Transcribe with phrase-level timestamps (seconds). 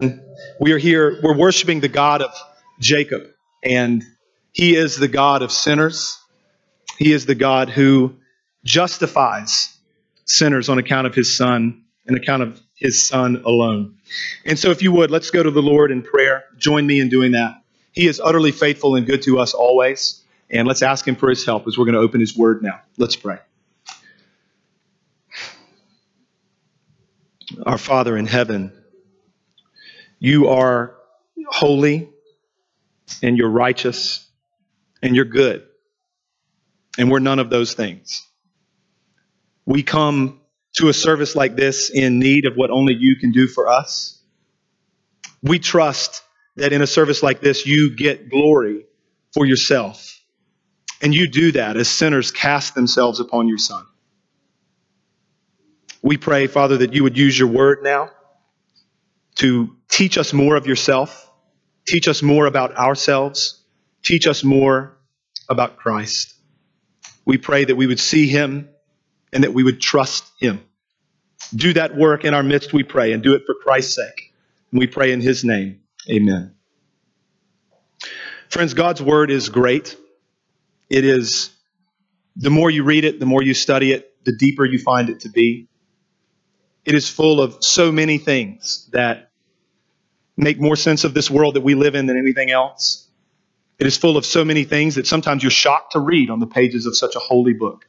[0.00, 2.30] We are here, we're worshiping the God of
[2.78, 3.28] Jacob,
[3.62, 4.04] and
[4.52, 6.18] he is the God of sinners.
[6.98, 8.16] He is the God who
[8.62, 9.74] justifies
[10.26, 13.96] sinners on account of his son, on account of his son alone.
[14.44, 16.44] And so, if you would, let's go to the Lord in prayer.
[16.58, 17.62] Join me in doing that.
[17.92, 20.22] He is utterly faithful and good to us always.
[20.50, 22.80] And let's ask him for his help as we're going to open his word now.
[22.98, 23.38] Let's pray.
[27.64, 28.72] Our Father in heaven,
[30.18, 30.96] you are
[31.48, 32.08] holy
[33.22, 34.28] and you're righteous
[35.02, 35.64] and you're good.
[36.98, 38.26] And we're none of those things.
[39.66, 40.40] We come
[40.74, 44.20] to a service like this in need of what only you can do for us.
[45.42, 46.22] We trust
[46.56, 48.86] that in a service like this, you get glory
[49.34, 50.12] for yourself.
[51.02, 53.84] And you do that as sinners cast themselves upon your Son.
[56.02, 58.10] We pray, Father, that you would use your word now
[59.36, 61.30] to teach us more of yourself,
[61.86, 63.62] teach us more about ourselves,
[64.02, 64.96] teach us more
[65.48, 66.34] about Christ.
[67.24, 68.68] We pray that we would see him
[69.32, 70.60] and that we would trust him.
[71.54, 74.32] Do that work in our midst, we pray, and do it for Christ's sake.
[74.72, 75.80] And we pray in his name.
[76.10, 76.54] Amen.
[78.48, 79.96] Friends, God's word is great.
[80.88, 81.50] It is,
[82.36, 85.20] the more you read it, the more you study it, the deeper you find it
[85.20, 85.68] to be.
[86.84, 89.25] It is full of so many things that
[90.36, 93.08] make more sense of this world that we live in than anything else.
[93.78, 96.46] It is full of so many things that sometimes you're shocked to read on the
[96.46, 97.86] pages of such a holy book.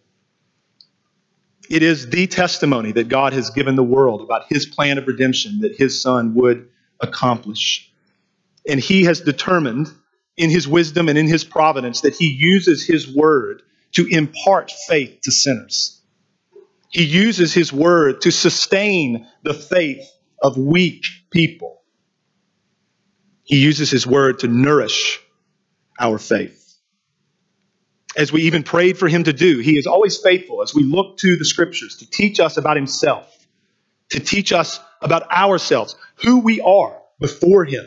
[1.69, 5.61] It is the testimony that God has given the world about his plan of redemption
[5.61, 7.91] that his son would accomplish.
[8.67, 9.91] And he has determined
[10.37, 13.61] in his wisdom and in his providence that he uses his word
[13.93, 16.01] to impart faith to sinners.
[16.89, 20.09] He uses his word to sustain the faith
[20.41, 21.76] of weak people.
[23.47, 25.21] He uses his word to nourish
[25.97, 26.75] our faith.
[28.17, 31.17] As we even prayed for him to do, he is always faithful as we look
[31.19, 33.25] to the scriptures to teach us about himself,
[34.09, 37.85] to teach us about ourselves, who we are before him.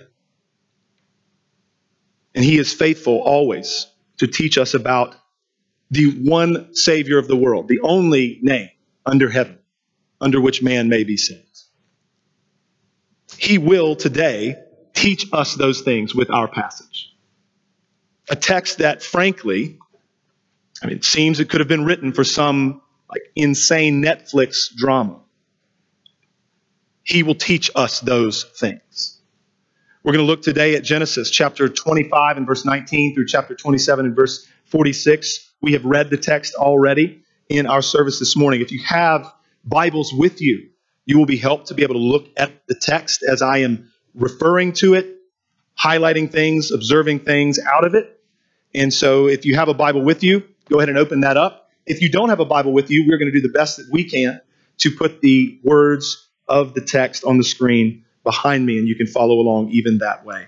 [2.34, 3.86] And he is faithful always
[4.16, 5.14] to teach us about
[5.90, 8.70] the one Savior of the world, the only name
[9.04, 9.58] under heaven
[10.22, 11.44] under which man may be saved.
[13.36, 14.56] He will today
[14.94, 17.12] teach us those things with our passage.
[18.28, 19.78] A text that, frankly,
[20.82, 25.20] I mean, it seems it could have been written for some like insane Netflix drama.
[27.02, 29.20] He will teach us those things.
[30.02, 34.06] We're going to look today at Genesis chapter 25 and verse 19 through chapter 27
[34.06, 35.50] and verse 46.
[35.60, 38.62] We have read the text already in our service this morning.
[38.62, 39.30] If you have
[39.64, 40.70] Bibles with you,
[41.04, 43.89] you will be helped to be able to look at the text as I am
[44.14, 45.16] referring to it,
[45.78, 48.20] highlighting things, observing things out of it.
[48.74, 51.70] And so if you have a Bible with you, go ahead and open that up.
[51.86, 53.88] If you don't have a Bible with you, we're going to do the best that
[53.90, 54.40] we can
[54.78, 59.06] to put the words of the text on the screen behind me, and you can
[59.06, 60.46] follow along even that way.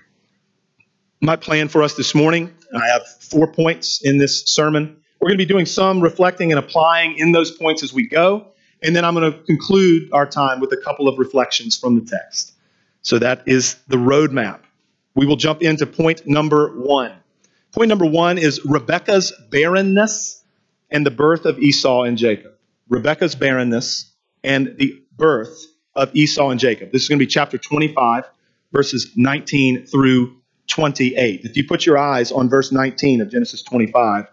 [1.21, 4.97] My plan for us this morning, I have four points in this sermon.
[5.19, 8.47] We're going to be doing some reflecting and applying in those points as we go.
[8.81, 12.01] And then I'm going to conclude our time with a couple of reflections from the
[12.01, 12.53] text.
[13.03, 14.61] So that is the roadmap.
[15.13, 17.13] We will jump into point number one.
[17.71, 20.43] Point number one is Rebekah's barrenness
[20.89, 22.53] and the birth of Esau and Jacob.
[22.89, 24.11] Rebekah's barrenness
[24.43, 25.65] and the birth
[25.95, 26.91] of Esau and Jacob.
[26.91, 28.25] This is going to be chapter 25,
[28.71, 30.37] verses 19 through
[30.67, 31.41] 28.
[31.43, 34.27] If you put your eyes on verse 19 of Genesis 25,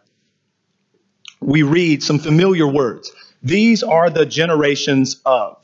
[1.40, 3.10] we read some familiar words.
[3.42, 5.56] These are the generations of.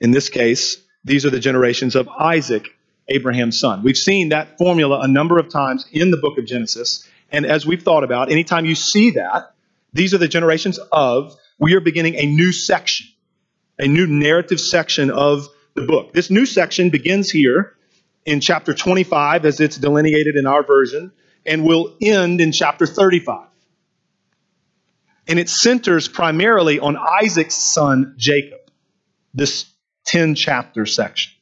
[0.00, 2.68] In this case, these are the generations of Isaac,
[3.08, 3.82] Abraham's son.
[3.82, 7.08] We've seen that formula a number of times in the book of Genesis.
[7.30, 9.54] And as we've thought about, anytime you see that,
[9.92, 13.06] these are the generations of, we are beginning a new section,
[13.78, 16.12] a new narrative section of the book.
[16.12, 17.74] This new section begins here
[18.24, 21.12] in chapter 25, as it's delineated in our version,
[21.44, 23.48] and will end in chapter 35
[25.28, 28.60] and it centers primarily on Isaac's son Jacob,
[29.34, 29.71] this
[30.04, 31.32] 10 chapter section.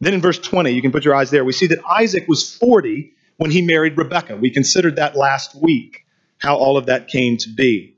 [0.00, 2.54] Then in verse 20, you can put your eyes there, we see that Isaac was
[2.56, 4.36] 40 when he married Rebekah.
[4.36, 6.04] We considered that last week,
[6.38, 7.96] how all of that came to be.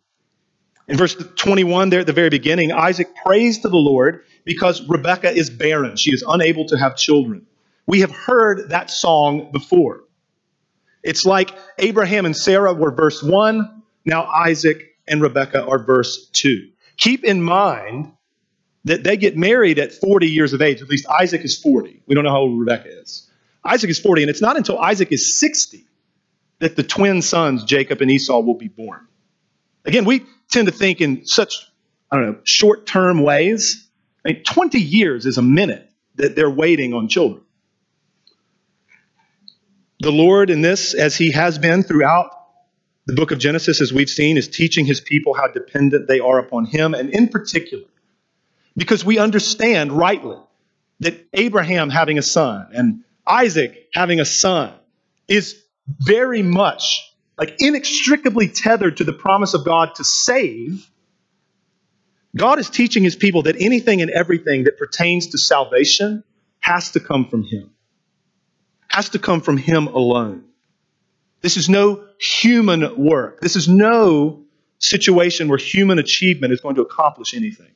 [0.88, 5.32] In verse 21, there at the very beginning, Isaac prays to the Lord because Rebekah
[5.32, 5.96] is barren.
[5.96, 7.46] She is unable to have children.
[7.86, 10.04] We have heard that song before.
[11.02, 16.68] It's like Abraham and Sarah were verse 1, now Isaac and Rebekah are verse 2.
[16.96, 18.12] Keep in mind
[18.86, 20.80] that they get married at 40 years of age.
[20.80, 22.02] At least Isaac is 40.
[22.06, 23.28] We don't know how old Rebecca is.
[23.64, 25.84] Isaac is 40, and it's not until Isaac is 60
[26.60, 29.06] that the twin sons, Jacob and Esau, will be born.
[29.84, 31.68] Again, we tend to think in such,
[32.12, 33.88] I don't know, short term ways.
[34.24, 37.42] I mean, 20 years is a minute that they're waiting on children.
[39.98, 42.30] The Lord, in this, as He has been throughout
[43.06, 46.38] the book of Genesis, as we've seen, is teaching His people how dependent they are
[46.38, 47.84] upon Him, and in particular,
[48.76, 50.36] because we understand rightly
[51.00, 54.72] that Abraham having a son and Isaac having a son
[55.28, 60.88] is very much like inextricably tethered to the promise of God to save.
[62.34, 66.24] God is teaching his people that anything and everything that pertains to salvation
[66.60, 67.70] has to come from him,
[68.88, 70.44] has to come from him alone.
[71.40, 73.40] This is no human work.
[73.40, 74.44] This is no
[74.78, 77.70] situation where human achievement is going to accomplish anything.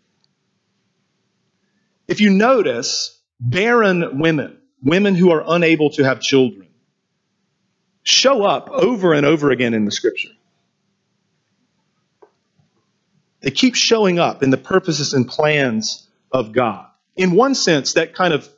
[2.10, 6.66] If you notice, barren women, women who are unable to have children,
[8.02, 10.30] show up over and over again in the scripture.
[13.42, 16.84] They keep showing up in the purposes and plans of God.
[17.14, 18.48] In one sense, that kind of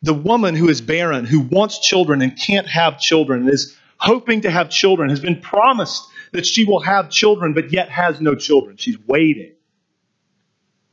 [0.00, 4.50] the woman who is barren, who wants children and can't have children, is hoping to
[4.50, 6.02] have children, has been promised
[6.32, 8.78] that she will have children, but yet has no children.
[8.78, 9.55] She's waiting.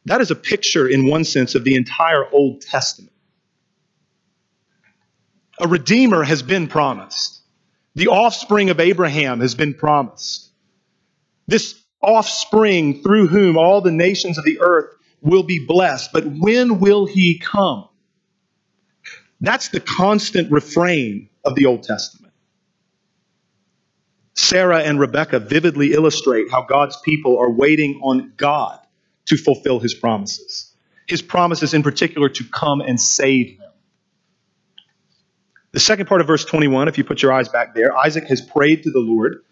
[0.05, 3.13] That is a picture, in one sense, of the entire Old Testament.
[5.59, 7.41] A Redeemer has been promised.
[7.95, 10.49] The offspring of Abraham has been promised.
[11.47, 16.11] This offspring through whom all the nations of the earth will be blessed.
[16.11, 17.87] But when will he come?
[19.39, 22.33] That's the constant refrain of the Old Testament.
[24.35, 28.79] Sarah and Rebekah vividly illustrate how God's people are waiting on God
[29.25, 30.73] to fulfill his promises.
[31.07, 33.71] His promises, in particular, to come and save them.
[35.71, 38.41] The second part of verse 21, if you put your eyes back there, Isaac has
[38.41, 39.43] prayed to the Lord.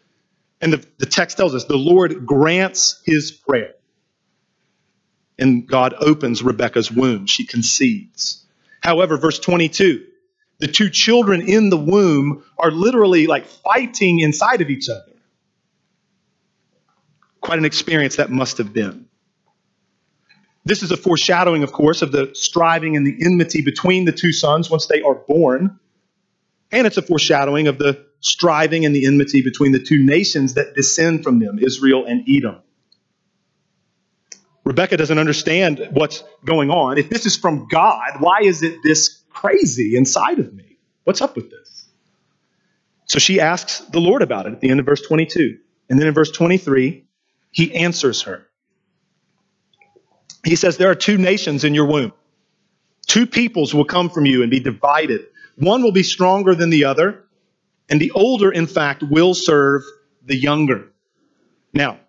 [0.62, 3.73] And the, the text tells us the Lord grants his prayer.
[5.39, 7.25] And God opens Rebekah's womb.
[7.25, 8.45] She conceives.
[8.81, 10.06] However, verse 22,
[10.59, 15.12] the two children in the womb are literally like fighting inside of each other.
[17.41, 19.07] Quite an experience that must have been.
[20.63, 24.31] This is a foreshadowing, of course, of the striving and the enmity between the two
[24.31, 25.79] sons once they are born.
[26.71, 30.75] And it's a foreshadowing of the striving and the enmity between the two nations that
[30.75, 32.57] descend from them, Israel and Edom.
[34.63, 36.99] Rebecca doesn't understand what's going on.
[36.99, 40.77] If this is from God, why is it this crazy inside of me?
[41.03, 41.87] What's up with this?
[43.05, 45.57] So she asks the Lord about it at the end of verse 22.
[45.89, 47.05] And then in verse 23,
[47.51, 48.47] he answers her.
[50.43, 52.13] He says, There are two nations in your womb.
[53.07, 55.21] Two peoples will come from you and be divided.
[55.57, 57.23] One will be stronger than the other,
[57.89, 59.83] and the older, in fact, will serve
[60.25, 60.88] the younger.
[61.73, 61.99] Now,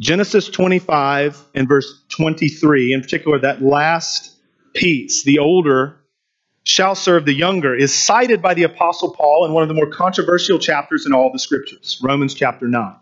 [0.00, 4.36] Genesis 25 and verse 23, in particular, that last
[4.74, 5.96] piece, the older
[6.62, 9.90] shall serve the younger, is cited by the Apostle Paul in one of the more
[9.90, 12.94] controversial chapters in all the scriptures, Romans chapter 9.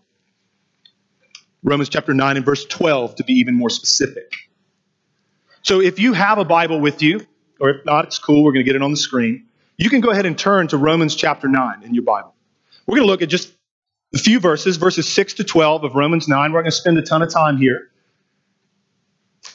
[1.66, 4.32] Romans chapter 9 and verse 12, to be even more specific.
[5.62, 7.26] So if you have a Bible with you,
[7.58, 8.44] or if not, it's cool.
[8.44, 9.46] We're going to get it on the screen.
[9.76, 12.34] You can go ahead and turn to Romans chapter 9 in your Bible.
[12.86, 13.52] We're going to look at just
[14.14, 16.52] a few verses, verses 6 to 12 of Romans 9.
[16.52, 17.90] We're going to spend a ton of time here.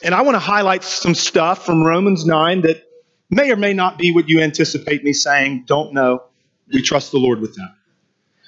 [0.02, 2.84] And I want to highlight some stuff from Romans 9 that
[3.30, 5.64] may or may not be what you anticipate me saying.
[5.66, 6.24] Don't know.
[6.70, 7.74] We trust the Lord with that.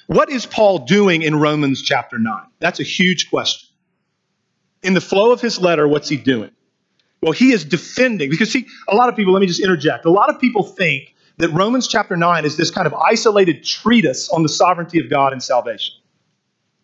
[0.06, 2.42] What is Paul doing in Romans chapter 9?
[2.58, 3.68] That's a huge question.
[4.82, 6.50] In the flow of his letter, what's he doing?
[7.22, 10.04] Well, he is defending, because see, a lot of people, let me just interject.
[10.04, 14.28] A lot of people think that Romans chapter 9 is this kind of isolated treatise
[14.28, 15.94] on the sovereignty of God and salvation.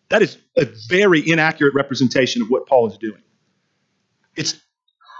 [0.09, 3.21] That is a very inaccurate representation of what Paul is doing.
[4.35, 4.59] It's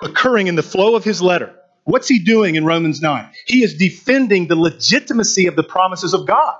[0.02, 1.56] occurring in the flow of his letter.
[1.84, 3.30] What's he doing in Romans 9?
[3.46, 6.56] He is defending the legitimacy of the promises of God.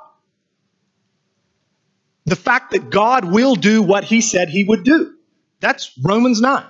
[2.32, 5.14] The fact that God will do what he said he would do.
[5.60, 6.64] That's Romans 9.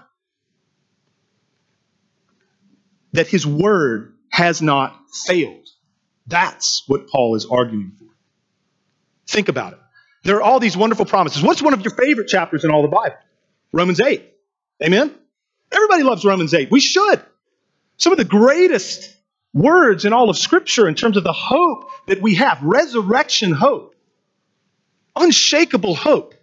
[3.13, 5.67] that his word has not failed.
[6.27, 8.05] That's what Paul is arguing for.
[9.27, 9.79] Think about it.
[10.23, 11.41] There are all these wonderful promises.
[11.41, 13.15] What's one of your favorite chapters in all the Bible?
[13.73, 14.23] Romans 8.
[14.83, 15.13] Amen?
[15.71, 16.69] Everybody loves Romans 8.
[16.71, 17.21] We should.
[17.97, 19.15] Some of the greatest
[19.53, 23.90] words in all of Scripture in terms of the hope that we have resurrection hope,
[25.15, 26.35] unshakable hope.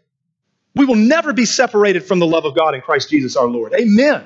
[0.75, 3.75] We will never be separated from the love of God in Christ Jesus our Lord.
[3.75, 4.25] Amen.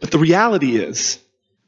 [0.00, 1.18] But the reality is,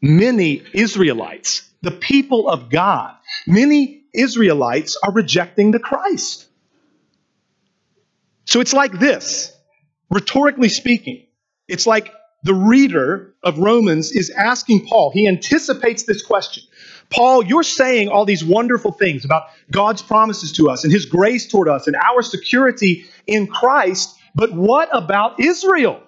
[0.00, 3.14] many Israelites, the people of God,
[3.46, 6.46] many Israelites are rejecting the Christ.
[8.46, 9.56] So it's like this,
[10.10, 11.26] rhetorically speaking,
[11.68, 16.64] it's like the reader of Romans is asking Paul, he anticipates this question.
[17.10, 21.46] Paul, you're saying all these wonderful things about God's promises to us and his grace
[21.46, 26.02] toward us and our security in Christ, but what about Israel?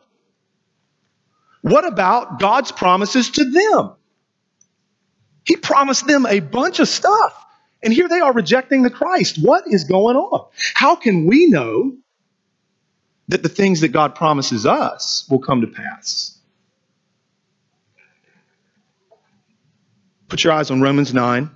[1.62, 3.92] What about God's promises to them?
[5.44, 7.44] He promised them a bunch of stuff,
[7.82, 9.38] and here they are rejecting the Christ.
[9.42, 10.48] What is going on?
[10.74, 11.96] How can we know
[13.28, 16.38] that the things that God promises us will come to pass?
[20.28, 21.50] Put your eyes on Romans 9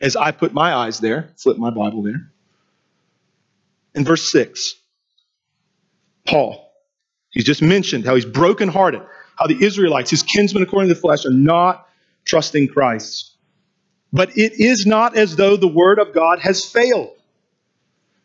[0.00, 2.30] as I put my eyes there, flip my Bible there.
[3.94, 4.74] In verse 6,
[6.26, 6.72] Paul,
[7.30, 9.02] he's just mentioned how he's brokenhearted,
[9.36, 11.86] how the Israelites, his kinsmen according to the flesh, are not
[12.24, 13.36] trusting Christ.
[14.12, 17.16] But it is not as though the word of God has failed.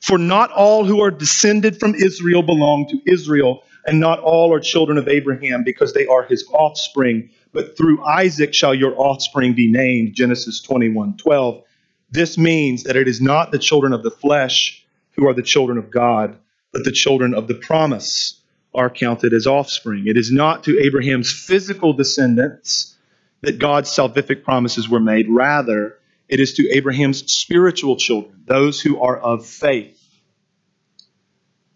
[0.01, 4.59] For not all who are descended from Israel belong to Israel, and not all are
[4.59, 7.29] children of Abraham because they are his offspring.
[7.53, 10.13] But through Isaac shall your offspring be named.
[10.13, 11.63] Genesis 21 12.
[12.11, 15.77] This means that it is not the children of the flesh who are the children
[15.77, 16.37] of God,
[16.71, 18.39] but the children of the promise
[18.73, 20.05] are counted as offspring.
[20.07, 22.95] It is not to Abraham's physical descendants
[23.41, 25.27] that God's salvific promises were made.
[25.29, 25.96] Rather,
[26.29, 29.93] it is to Abraham's spiritual children, those who are of faith.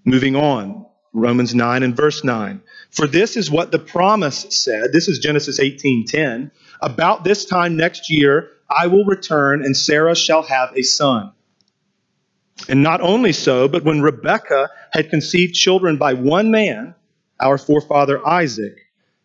[0.03, 2.61] Moving on, Romans 9 and verse 9.
[2.89, 4.91] For this is what the promise said.
[4.91, 6.51] This is Genesis 18:10.
[6.81, 11.31] About this time next year I will return and Sarah shall have a son.
[12.67, 16.95] And not only so, but when Rebekah had conceived children by one man,
[17.39, 18.75] our forefather Isaac,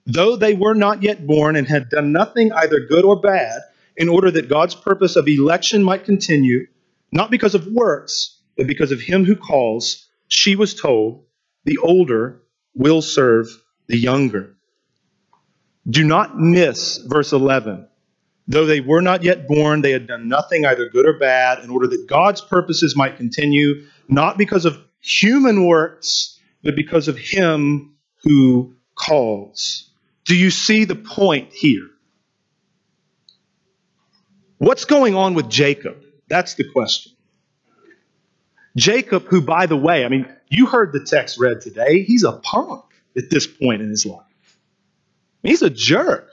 [0.07, 3.63] though they were not yet born and had done nothing either good or bad,
[3.97, 6.67] in order that God's purpose of election might continue,
[7.13, 11.25] not because of works, but because of him who calls, she was told,
[11.65, 12.43] the older
[12.75, 13.49] will serve
[13.87, 14.55] the younger.
[15.89, 17.89] Do not miss verse 11.
[18.49, 21.71] Though they were not yet born, they had done nothing either good or bad, in
[21.71, 27.97] order that God's purposes might continue, not because of human works, but because of him
[28.23, 29.91] who calls.
[30.25, 31.89] Do you see the point here?
[34.59, 36.03] What's going on with Jacob?
[36.29, 37.13] That's the question.
[38.77, 42.33] Jacob, who, by the way, I mean, you heard the text read today, he's a
[42.33, 42.85] punk
[43.17, 44.23] at this point in his life.
[45.43, 46.29] He's a jerk,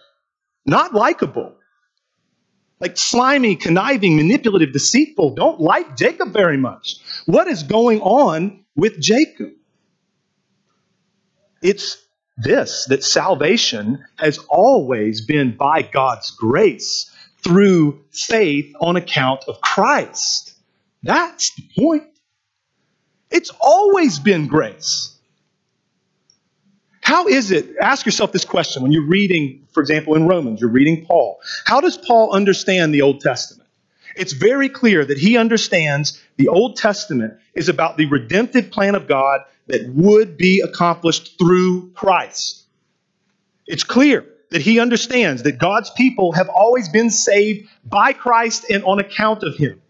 [0.66, 1.56] not likable.
[2.80, 6.98] Like slimy, conniving, manipulative, deceitful, don't like Jacob very much.
[7.26, 9.52] What is going on with Jacob?
[11.62, 11.98] It's
[12.38, 17.10] this that salvation has always been by God's grace
[17.44, 20.54] through faith on account of Christ.
[21.04, 22.04] That's the point.
[23.30, 25.18] It's always been grace.
[27.02, 27.76] How is it?
[27.82, 31.40] Ask yourself this question when you're reading, for example, in Romans, you're reading Paul.
[31.66, 33.68] How does Paul understand the Old Testament?
[34.16, 39.08] It's very clear that he understands the Old Testament is about the redemptive plan of
[39.08, 42.64] God that would be accomplished through Christ.
[43.66, 48.84] It's clear that he understands that God's people have always been saved by Christ and
[48.84, 49.82] on account of him.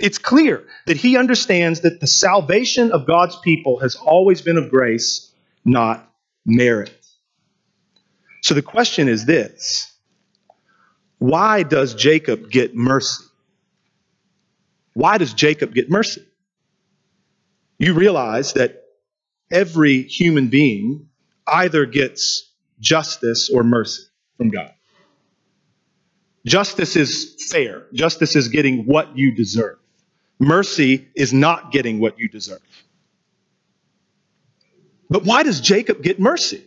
[0.00, 4.68] It's clear that he understands that the salvation of God's people has always been of
[4.68, 5.30] grace,
[5.64, 6.12] not
[6.44, 6.92] merit.
[8.42, 9.94] So the question is this
[11.18, 13.24] Why does Jacob get mercy?
[14.94, 16.26] Why does Jacob get mercy?
[17.78, 18.82] You realize that
[19.52, 21.10] every human being
[21.46, 22.45] either gets
[22.80, 24.02] justice or mercy
[24.36, 24.72] from God.
[26.44, 27.86] Justice is fair.
[27.92, 29.78] Justice is getting what you deserve.
[30.38, 32.60] Mercy is not getting what you deserve.
[35.08, 36.64] But why does Jacob get mercy?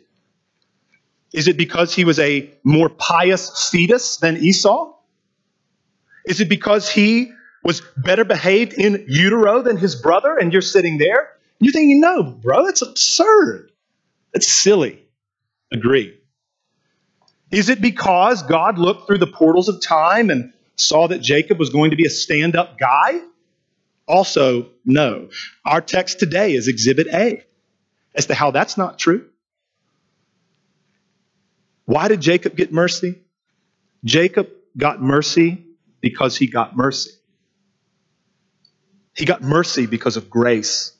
[1.33, 4.93] Is it because he was a more pious fetus than Esau?
[6.25, 7.31] Is it because he
[7.63, 11.29] was better behaved in utero than his brother and you're sitting there?
[11.59, 13.71] You're thinking, no, bro, that's absurd.
[14.33, 15.05] That's silly.
[15.71, 16.17] Agree.
[17.51, 21.69] Is it because God looked through the portals of time and saw that Jacob was
[21.69, 23.19] going to be a stand up guy?
[24.07, 25.29] Also, no.
[25.65, 27.43] Our text today is Exhibit A
[28.15, 29.27] as to how that's not true.
[31.85, 33.19] Why did Jacob get mercy?
[34.03, 35.65] Jacob got mercy
[36.01, 37.11] because he got mercy.
[39.15, 40.93] He got mercy because of grace.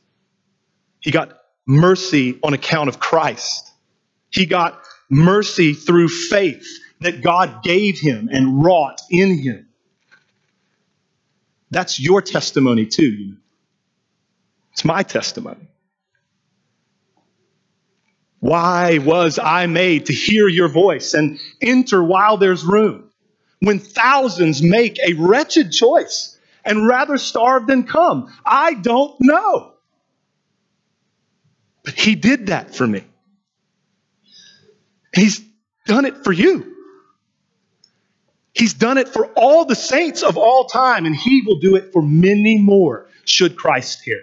[0.99, 3.71] He got mercy on account of Christ.
[4.29, 6.65] He got mercy through faith
[7.01, 9.67] that God gave him and wrought in him.
[11.71, 13.36] That's your testimony too.
[14.74, 15.67] It's my testimony.
[18.39, 23.09] Why was I made to hear your voice and enter while there's room?
[23.59, 29.74] When thousands make a wretched choice and rather starve than come, I don't know.
[31.83, 33.03] But He did that for me.
[35.19, 35.41] He's
[35.85, 36.75] done it for you.
[38.53, 41.91] He's done it for all the saints of all time, and He will do it
[41.93, 44.21] for many more should Christ hear.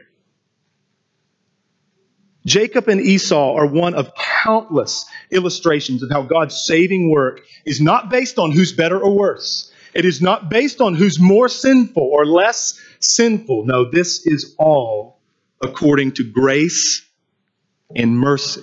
[2.45, 8.09] Jacob and Esau are one of countless illustrations of how God's saving work is not
[8.09, 9.73] based on who's better or worse.
[9.95, 13.65] It is not based on who's more sinful or less sinful.
[13.67, 15.19] No, this is all
[15.61, 17.05] according to grace
[17.95, 18.63] and mercy.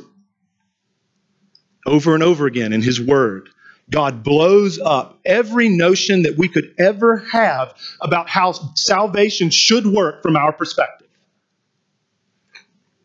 [1.86, 3.50] Over and over again in His Word,
[3.90, 10.24] God blows up every notion that we could ever have about how salvation should work
[10.24, 11.04] from our perspective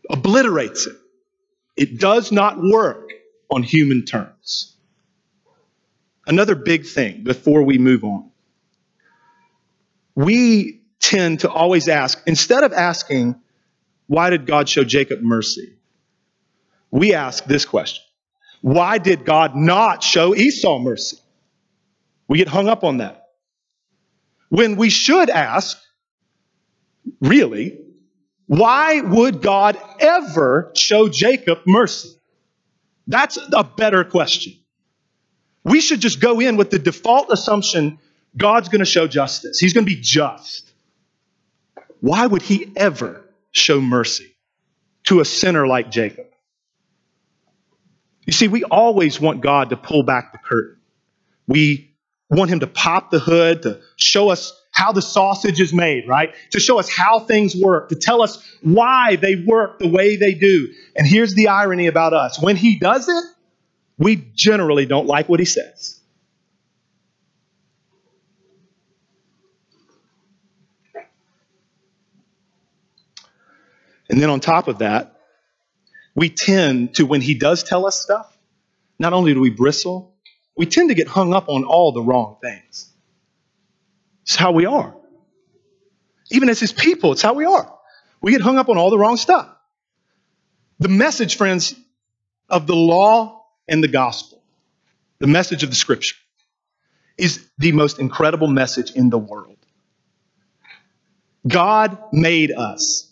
[0.09, 0.97] obliterates it.
[1.77, 3.11] It does not work
[3.51, 4.75] on human terms.
[6.27, 8.31] Another big thing before we move on.
[10.15, 13.37] We tend to always ask, instead of asking,
[14.07, 15.75] why did God show Jacob mercy?
[16.91, 18.05] We ask this question
[18.61, 21.19] Why did God not show Esau mercy?
[22.27, 23.29] We get hung up on that.
[24.49, 25.79] When we should ask,
[27.21, 27.79] really,
[28.47, 32.11] why would God ever show Jacob mercy?
[33.07, 34.55] That's a better question.
[35.65, 37.99] We should just go in with the default assumption
[38.37, 39.59] God's going to show justice.
[39.59, 40.71] He's going to be just.
[42.01, 44.35] Why would he ever show mercy
[45.05, 46.28] to a sinner like Jacob?
[48.29, 50.77] You see, we always want God to pull back the curtain.
[51.47, 51.95] We
[52.29, 56.35] want him to pop the hood, to show us how the sausage is made, right?
[56.51, 60.35] To show us how things work, to tell us why they work the way they
[60.35, 60.69] do.
[60.95, 63.25] And here's the irony about us when he does it,
[63.97, 65.99] we generally don't like what he says.
[74.11, 75.18] And then on top of that,
[76.19, 78.37] we tend to, when he does tell us stuff,
[78.99, 80.17] not only do we bristle,
[80.57, 82.93] we tend to get hung up on all the wrong things.
[84.23, 84.97] It's how we are.
[86.33, 87.73] Even as his people, it's how we are.
[88.21, 89.49] We get hung up on all the wrong stuff.
[90.81, 91.77] The message, friends,
[92.49, 94.43] of the law and the gospel,
[95.21, 96.17] the message of the scripture,
[97.17, 99.59] is the most incredible message in the world.
[101.47, 103.08] God made us.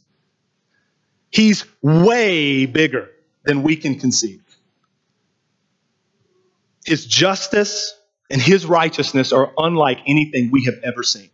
[1.36, 3.10] He's way bigger
[3.44, 4.42] than we can conceive.
[6.86, 7.92] His justice
[8.30, 11.28] and his righteousness are unlike anything we have ever seen.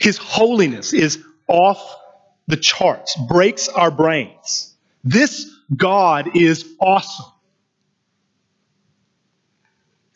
[0.00, 1.94] His holiness is off
[2.46, 4.74] the charts, breaks our brains.
[5.04, 7.26] This God is awesome.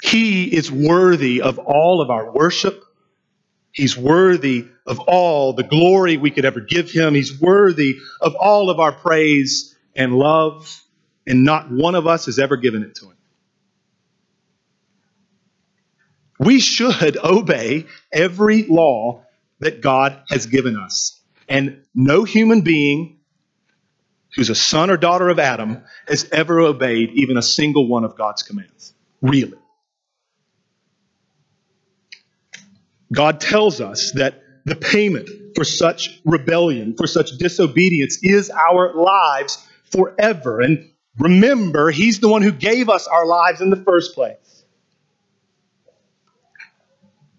[0.02, 2.82] He is worthy of all of our worship.
[3.70, 7.14] He's worthy of all the glory we could ever give him.
[7.14, 10.82] He's worthy of all of our praise and love,
[11.26, 13.16] and not one of us has ever given it to him.
[16.38, 19.24] We should obey every law
[19.60, 21.20] that God has given us.
[21.48, 23.20] And no human being
[24.34, 28.16] who's a son or daughter of Adam has ever obeyed even a single one of
[28.16, 28.92] God's commands.
[29.22, 29.58] Really.
[33.12, 39.64] God tells us that the payment for such rebellion, for such disobedience, is our lives
[39.90, 40.60] forever.
[40.60, 44.64] And remember, He's the one who gave us our lives in the first place.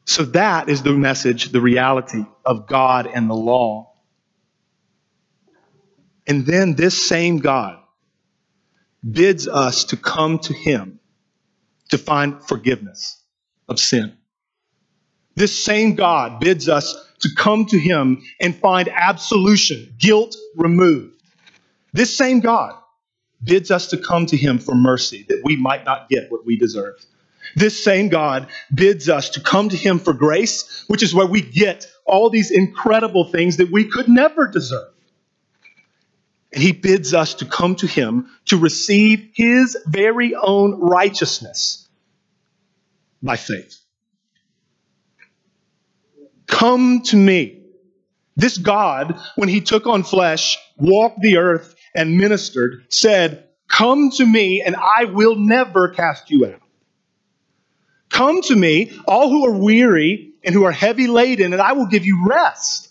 [0.06, 3.92] So that is the message, the reality of God and the law.
[6.26, 7.78] And then this same God
[9.10, 11.02] bids us to come to Him
[11.90, 13.22] to find forgiveness
[13.68, 14.18] of sin.
[15.36, 21.22] This same God bids us to come to Him and find absolution, guilt removed.
[21.94, 22.76] This same God
[23.44, 26.58] bids us to come to Him for mercy that we might not get what we
[26.58, 26.96] deserve.
[27.56, 31.42] This same God bids us to come to Him for grace, which is where we
[31.42, 34.94] get all these incredible things that we could never deserve.
[36.54, 41.88] And He bids us to come to Him to receive His very own righteousness
[43.24, 43.80] by faith.
[46.48, 47.62] Come to me.
[48.36, 54.26] This God, when He took on flesh, walked the earth, and ministered, said, Come to
[54.26, 56.62] me, and I will never cast you out.
[58.10, 61.88] Come to me, all who are weary and who are heavy laden, and I will
[61.88, 62.90] give you rest.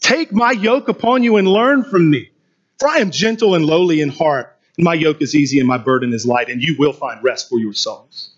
[0.00, 2.30] Take my yoke upon you and learn from me.
[2.78, 5.78] For I am gentle and lowly in heart, and my yoke is easy and my
[5.78, 8.33] burden is light, and you will find rest for your souls.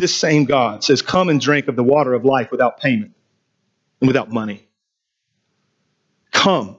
[0.00, 3.12] This same God says, Come and drink of the water of life without payment
[4.00, 4.66] and without money.
[6.32, 6.78] Come,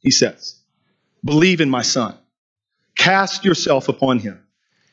[0.00, 0.56] he says,
[1.24, 2.18] believe in my Son.
[2.96, 4.44] Cast yourself upon him.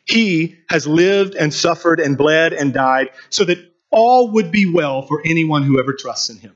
[0.06, 3.58] He has lived and suffered and bled and died so that
[3.90, 6.54] all would be well for anyone who ever trusts in him.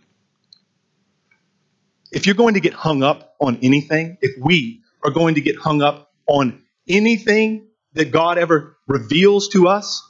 [2.12, 5.56] If you're going to get hung up on anything, if we are going to get
[5.56, 10.07] hung up on anything that God ever reveals to us,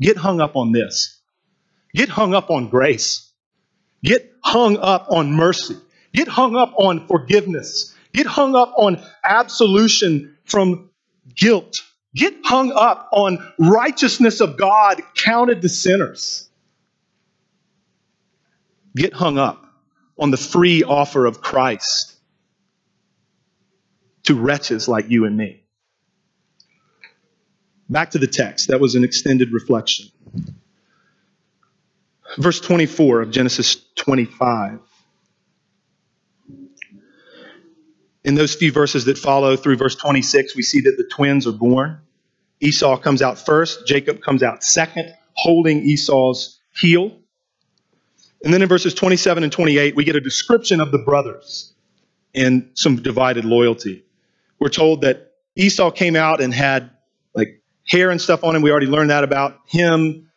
[0.00, 1.20] get hung up on this.
[1.94, 3.30] Get hung up on grace.
[4.04, 5.76] Get hung up on mercy.
[6.12, 7.94] Get hung up on forgiveness.
[8.12, 10.90] Get hung up on absolution from
[11.34, 11.82] guilt.
[12.14, 16.48] Get hung up on righteousness of God counted to sinners.
[18.94, 19.66] Get hung up
[20.18, 22.14] on the free offer of Christ
[24.22, 25.65] to wretches like you and me.
[27.88, 28.68] Back to the text.
[28.68, 30.06] That was an extended reflection.
[32.38, 34.80] Verse 24 of Genesis 25.
[38.24, 41.52] In those few verses that follow through verse 26, we see that the twins are
[41.52, 42.00] born.
[42.60, 47.16] Esau comes out first, Jacob comes out second, holding Esau's heel.
[48.42, 51.72] And then in verses 27 and 28, we get a description of the brothers
[52.34, 54.04] and some divided loyalty.
[54.58, 56.90] We're told that Esau came out and had
[57.86, 58.62] hair and stuff on him.
[58.62, 60.30] We already learned that about him.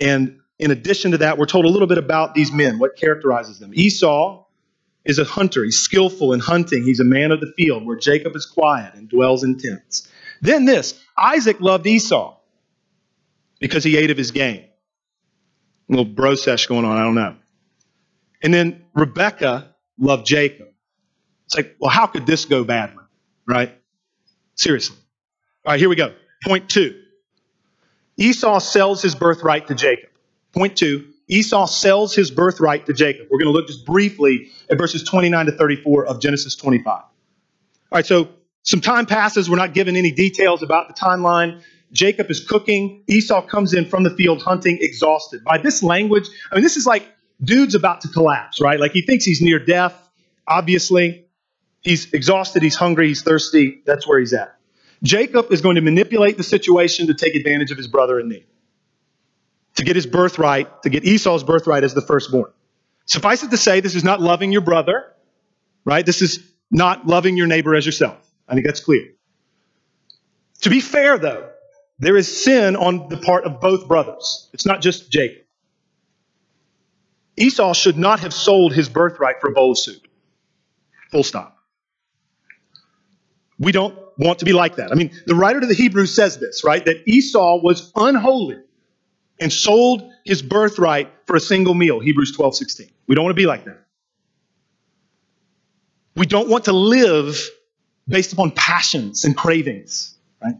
[0.00, 3.58] And in addition to that, we're told a little bit about these men, what characterizes
[3.58, 3.72] them.
[3.74, 4.44] Esau
[5.04, 5.64] is a hunter.
[5.64, 6.84] He's skillful in hunting.
[6.84, 10.08] He's a man of the field, where Jacob is quiet and dwells in tents.
[10.40, 12.36] Then this Isaac loved Esau
[13.58, 14.64] because he ate of his game.
[15.88, 17.36] A little bro sesh going on, I don't know.
[18.42, 20.68] And then Rebecca loved Jacob.
[21.46, 23.02] It's like, well, how could this go badly?
[23.46, 23.74] Right?
[24.54, 24.96] Seriously.
[25.64, 26.14] All right, here we go.
[26.44, 27.02] Point two
[28.16, 30.10] Esau sells his birthright to Jacob.
[30.52, 33.28] Point two Esau sells his birthright to Jacob.
[33.30, 36.86] We're going to look just briefly at verses 29 to 34 of Genesis 25.
[36.86, 37.04] All
[37.92, 38.30] right, so
[38.62, 39.48] some time passes.
[39.48, 41.62] We're not given any details about the timeline.
[41.92, 43.02] Jacob is cooking.
[43.06, 45.44] Esau comes in from the field hunting, exhausted.
[45.44, 47.06] By this language, I mean, this is like
[47.42, 48.78] dude's about to collapse, right?
[48.78, 50.08] Like he thinks he's near death,
[50.46, 51.26] obviously.
[51.80, 53.82] He's exhausted, he's hungry, he's thirsty.
[53.86, 54.57] That's where he's at.
[55.02, 58.46] Jacob is going to manipulate the situation to take advantage of his brother in need
[59.78, 62.50] to get his birthright, to get Esau's birthright as the firstborn.
[63.06, 65.14] Suffice it to say, this is not loving your brother,
[65.84, 66.04] right?
[66.04, 68.18] This is not loving your neighbor as yourself.
[68.48, 69.12] I think that's clear.
[70.62, 71.48] To be fair, though,
[72.00, 74.50] there is sin on the part of both brothers.
[74.52, 75.44] It's not just Jacob.
[77.36, 80.02] Esau should not have sold his birthright for a bowl of soup.
[81.12, 81.57] Full stop.
[83.58, 84.92] We don't want to be like that.
[84.92, 86.84] I mean, the writer to the Hebrews says this, right?
[86.84, 88.58] That Esau was unholy
[89.40, 92.88] and sold his birthright for a single meal, Hebrews 12, 16.
[93.06, 93.84] We don't want to be like that.
[96.16, 97.48] We don't want to live
[98.08, 100.56] based upon passions and cravings, right?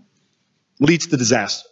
[0.81, 1.69] Leads to disaster.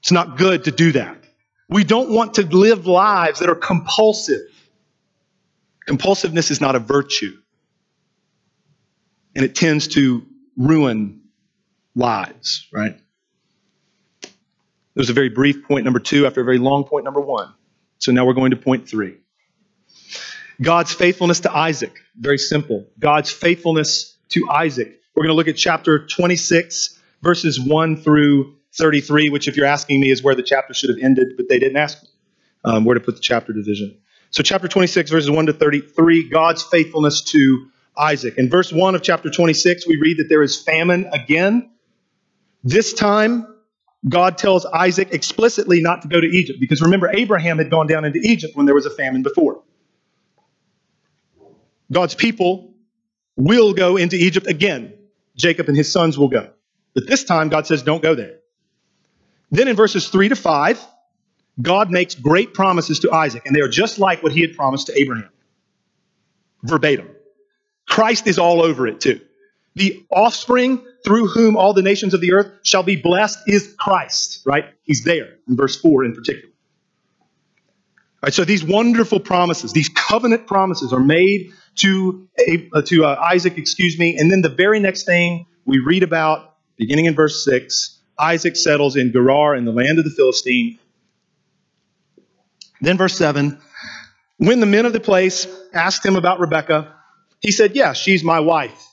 [0.00, 1.24] It's not good to do that.
[1.68, 4.40] We don't want to live lives that are compulsive.
[5.86, 7.36] Compulsiveness is not a virtue,
[9.38, 11.20] and it tends to ruin
[11.94, 12.98] lives, right?
[14.96, 17.54] Was a very brief point number two after a very long point number one.
[17.98, 19.14] So now we're going to point three.
[20.60, 21.92] God's faithfulness to Isaac.
[22.16, 22.88] Very simple.
[22.98, 25.00] God's faithfulness to Isaac.
[25.14, 30.00] We're going to look at chapter 26, verses 1 through 33, which, if you're asking
[30.00, 32.08] me, is where the chapter should have ended, but they didn't ask me
[32.64, 33.96] um, where to put the chapter division.
[34.30, 38.34] So, chapter 26, verses 1 to 33, God's faithfulness to Isaac.
[38.38, 41.70] In verse 1 of chapter 26, we read that there is famine again.
[42.64, 43.46] This time,
[44.08, 48.04] God tells Isaac explicitly not to go to Egypt because remember, Abraham had gone down
[48.04, 49.62] into Egypt when there was a famine before.
[51.90, 52.74] God's people
[53.36, 54.94] will go into Egypt again.
[55.36, 56.50] Jacob and his sons will go.
[56.94, 58.38] But this time, God says, don't go there.
[59.50, 60.86] Then in verses 3 to 5,
[61.60, 64.88] God makes great promises to Isaac, and they are just like what he had promised
[64.88, 65.30] to Abraham.
[66.62, 67.08] Verbatim.
[67.88, 69.20] Christ is all over it, too.
[69.74, 74.42] The offspring through whom all the nations of the earth shall be blessed is Christ,
[74.44, 74.66] right?
[74.82, 76.52] He's there in verse 4 in particular.
[78.20, 82.28] All right, so these wonderful promises, these covenant promises, are made to
[82.74, 86.56] uh, to uh, Isaac, excuse me, and then the very next thing we read about,
[86.76, 90.80] beginning in verse six, Isaac settles in Gerar in the land of the Philistine.
[92.80, 93.60] Then verse seven,
[94.38, 96.97] when the men of the place asked him about Rebekah,
[97.40, 98.84] he said, "Yeah, she's my wife."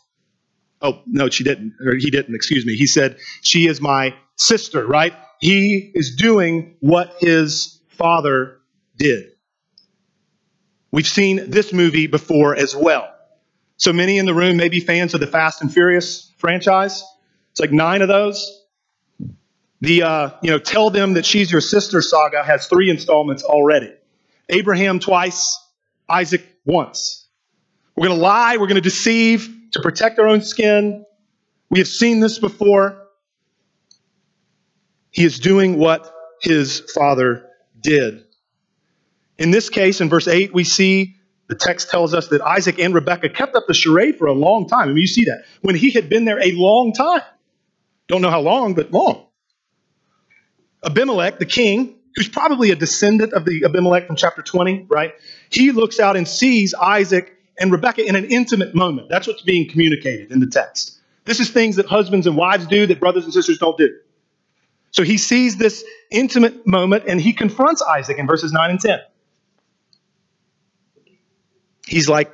[0.82, 2.36] Oh no, she didn't, or he didn't.
[2.36, 2.76] Excuse me.
[2.76, 5.14] He said, "She is my sister." Right?
[5.40, 8.60] He is doing what his father
[8.98, 9.32] did.
[10.92, 13.14] We've seen this movie before as well.
[13.78, 17.04] So many in the room may be fans of the Fast and Furious franchise.
[17.52, 18.64] It's like nine of those.
[19.82, 23.94] The uh, you know, tell them that she's your sister saga has three installments already.
[24.50, 25.60] Abraham twice,
[26.08, 27.25] Isaac once.
[27.96, 31.06] We're going to lie, we're going to deceive to protect our own skin.
[31.70, 33.08] We have seen this before.
[35.12, 38.26] He is doing what his father did.
[39.38, 41.16] In this case, in verse 8, we see
[41.48, 44.68] the text tells us that Isaac and Rebekah kept up the charade for a long
[44.68, 44.90] time.
[44.90, 45.46] I mean, you see that.
[45.62, 47.22] When he had been there a long time.
[48.08, 49.26] Don't know how long, but long.
[50.84, 55.14] Abimelech, the king, who's probably a descendant of the Abimelech from chapter 20, right?
[55.50, 59.10] He looks out and sees Isaac and Rebecca in an intimate moment.
[59.10, 61.00] That's what's being communicated in the text.
[61.26, 63.90] This is things that husbands and wives do that brothers and sisters don't do.
[64.92, 69.00] So he sees this intimate moment and he confronts Isaac in verses 9 and 10
[71.86, 72.32] he's like,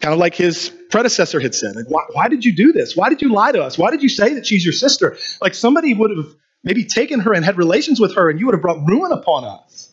[0.00, 2.96] kind of like his predecessor had said, like, why, why did you do this?
[2.96, 3.78] Why did you lie to us?
[3.78, 5.16] Why did you say that she's your sister?
[5.40, 8.54] Like somebody would have maybe taken her and had relations with her, and you would
[8.54, 9.90] have brought ruin upon us.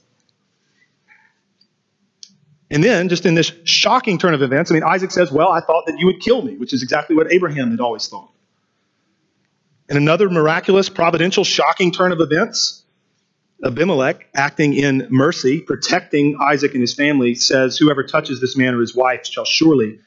[2.74, 5.62] And then, just in this shocking turn of events, I mean, Isaac says, Well, I
[5.62, 8.32] thought that you would kill me, which is exactly what Abraham had always thought.
[9.90, 12.84] In another miraculous, providential, shocking turn of events,
[13.64, 18.80] Abimelech, acting in mercy, protecting Isaac and his family, says, Whoever touches this man or
[18.80, 20.00] his wife shall surely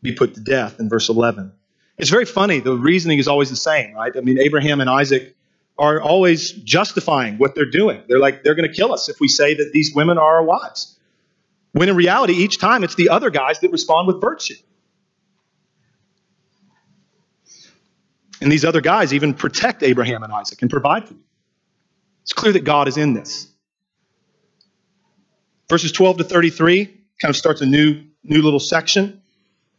[0.00, 1.52] be put to death, in verse 11.
[1.98, 2.60] It's very funny.
[2.60, 4.12] The reasoning is always the same, right?
[4.16, 5.36] I mean, Abraham and Isaac
[5.76, 8.02] are always justifying what they're doing.
[8.08, 10.42] They're like, they're going to kill us if we say that these women are our
[10.42, 10.93] wives.
[11.74, 14.54] When in reality, each time it's the other guys that respond with virtue.
[18.40, 21.24] And these other guys even protect Abraham and Isaac and provide for them.
[22.22, 23.48] It's clear that God is in this.
[25.68, 26.84] Verses 12 to 33
[27.20, 29.20] kind of starts a new, new little section.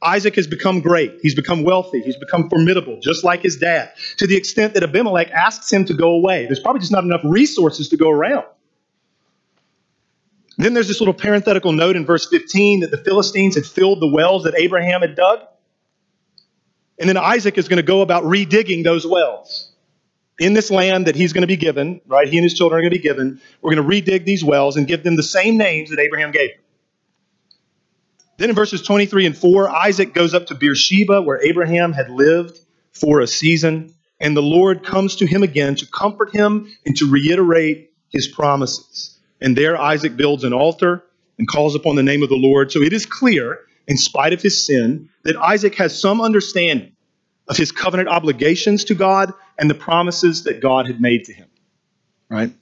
[0.03, 1.19] Isaac has become great.
[1.21, 2.01] He's become wealthy.
[2.01, 5.93] He's become formidable, just like his dad, to the extent that Abimelech asks him to
[5.93, 6.45] go away.
[6.45, 8.45] There's probably just not enough resources to go around.
[10.57, 14.07] Then there's this little parenthetical note in verse 15 that the Philistines had filled the
[14.07, 15.39] wells that Abraham had dug.
[16.97, 19.73] And then Isaac is going to go about redigging those wells
[20.39, 22.27] in this land that he's going to be given, right?
[22.27, 23.41] He and his children are going to be given.
[23.61, 26.51] We're going to redig these wells and give them the same names that Abraham gave
[26.51, 26.61] them.
[28.37, 32.59] Then in verses 23 and 4, Isaac goes up to Beersheba, where Abraham had lived
[32.91, 37.09] for a season, and the Lord comes to him again to comfort him and to
[37.09, 39.14] reiterate his promises.
[39.41, 41.03] And there Isaac builds an altar
[41.37, 42.71] and calls upon the name of the Lord.
[42.71, 46.93] So it is clear, in spite of his sin, that Isaac has some understanding
[47.47, 51.47] of his covenant obligations to God and the promises that God had made to him.
[52.29, 52.53] Right?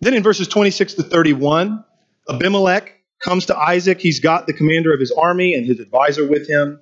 [0.00, 1.84] Then in verses 26 to 31,
[2.28, 4.00] Abimelech comes to Isaac.
[4.00, 6.80] He's got the commander of his army and his advisor with him.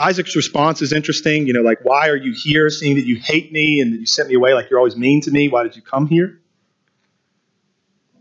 [0.00, 1.46] Isaac's response is interesting.
[1.46, 4.06] You know, like, why are you here, seeing that you hate me and that you
[4.06, 5.48] sent me away like you're always mean to me?
[5.48, 6.40] Why did you come here?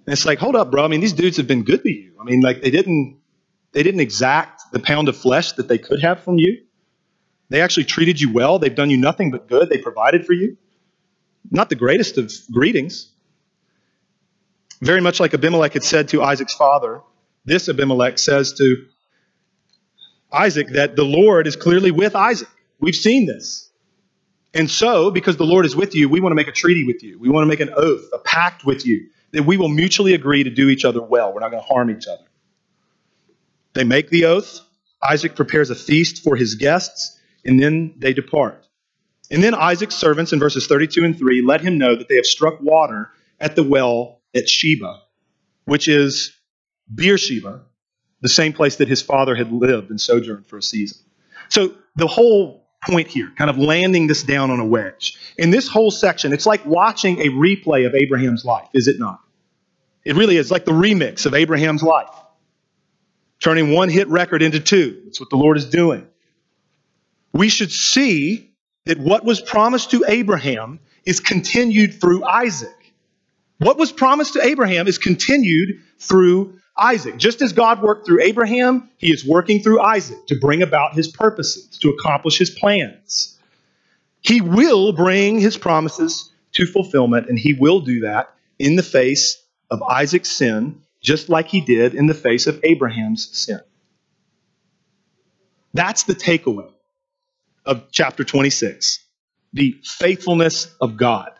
[0.08, 0.86] And it's like, hold up, bro.
[0.86, 2.13] I mean, these dudes have been good to you.
[2.20, 3.20] I mean, like, they didn't
[3.74, 6.63] they didn't exact the pound of flesh that they could have from you.
[7.50, 8.58] They actually treated you well.
[8.58, 9.70] They've done you nothing but good.
[9.70, 10.58] They provided for you.
[11.52, 13.12] Not the greatest of greetings.
[14.82, 17.02] Very much like Abimelech had said to Isaac's father,
[17.46, 18.86] this Abimelech says to
[20.32, 22.50] Isaac that the Lord is clearly with Isaac.
[22.80, 23.70] We've seen this.
[24.54, 27.04] And so, because the Lord is with you, we want to make a treaty with
[27.04, 27.20] you.
[27.20, 30.43] We want to make an oath, a pact with you, that we will mutually agree
[30.43, 31.34] to do each other well.
[31.34, 32.23] We're not going to harm each other.
[33.73, 34.62] They make the oath.
[35.02, 38.65] Isaac prepares a feast for his guests and then they depart.
[39.30, 42.26] And then Isaac's servants in verses 32 and 3 let him know that they have
[42.26, 45.02] struck water at the well at Sheba,
[45.65, 46.36] which is
[46.93, 47.62] Beersheba,
[48.21, 50.97] the same place that his father had lived and sojourned for a season.
[51.50, 55.17] So the whole point here, kind of landing this down on a wedge.
[55.38, 59.19] In this whole section, it's like watching a replay of Abraham's life, is it not?
[60.08, 62.10] It really is like the remix of Abraham's life,
[63.39, 65.02] turning one hit record into two.
[65.06, 66.08] That's what the Lord is doing
[67.38, 68.52] we should see
[68.86, 72.93] that what was promised to Abraham is continued through Isaac.
[73.60, 77.17] What was promised to Abraham is continued through Isaac.
[77.17, 81.08] Just as God worked through Abraham, he is working through Isaac to bring about his
[81.08, 83.38] purposes, to accomplish his plans.
[84.22, 89.41] He will bring his promises to fulfillment, and he will do that in the face
[89.69, 93.60] of Isaac's sin, just like he did in the face of Abraham's sin.
[95.73, 96.71] That's the takeaway
[97.65, 99.03] of chapter 26
[99.53, 101.32] the faithfulness of God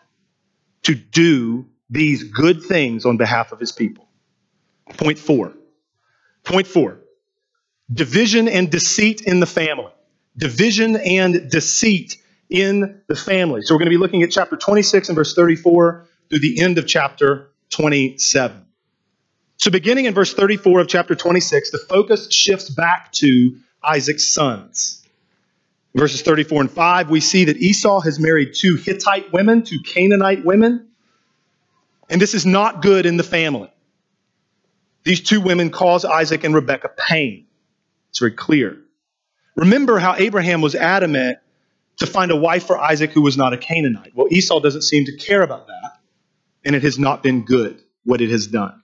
[0.82, 4.08] to do these good things on behalf of his people.
[4.96, 5.52] Point four.
[6.44, 6.98] Point four
[7.92, 9.92] division and deceit in the family.
[10.36, 12.16] Division and deceit
[12.50, 13.62] in the family.
[13.62, 16.78] So we're going to be looking at chapter 26 and verse 34 through the end
[16.78, 18.64] of chapter 27.
[19.56, 25.04] So beginning in verse 34 of chapter 26, the focus shifts back to Isaac's sons.
[25.94, 30.44] verses 34 and 5, we see that Esau has married two Hittite women, two Canaanite
[30.44, 30.88] women.
[32.08, 33.70] And this is not good in the family.
[35.04, 37.46] These two women cause Isaac and Rebekah pain.
[38.10, 38.78] It's very clear.
[39.56, 41.38] Remember how Abraham was adamant
[41.98, 44.12] to find a wife for Isaac who was not a Canaanite.
[44.14, 45.97] Well, Esau doesn't seem to care about that,
[46.64, 48.82] and it has not been good what it has done.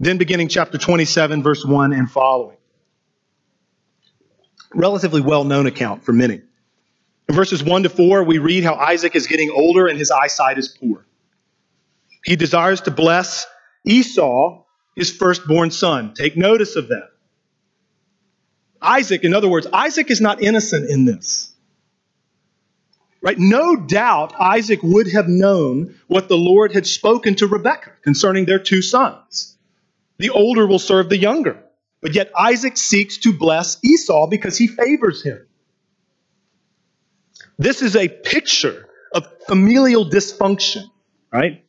[0.00, 2.56] Then, beginning chapter 27, verse 1 and following.
[4.74, 6.40] Relatively well known account for many.
[7.28, 10.58] In verses 1 to 4, we read how Isaac is getting older and his eyesight
[10.58, 11.04] is poor.
[12.24, 13.46] He desires to bless
[13.84, 16.14] Esau, his firstborn son.
[16.14, 17.08] Take notice of that.
[18.80, 21.52] Isaac, in other words, Isaac is not innocent in this.
[23.20, 23.38] Right?
[23.38, 28.60] No doubt Isaac would have known what the Lord had spoken to Rebekah concerning their
[28.60, 29.56] two sons.
[30.18, 31.62] The older will serve the younger.
[32.00, 35.46] But yet Isaac seeks to bless Esau because he favors him.
[37.58, 40.84] This is a picture of familial dysfunction,
[41.32, 41.64] right?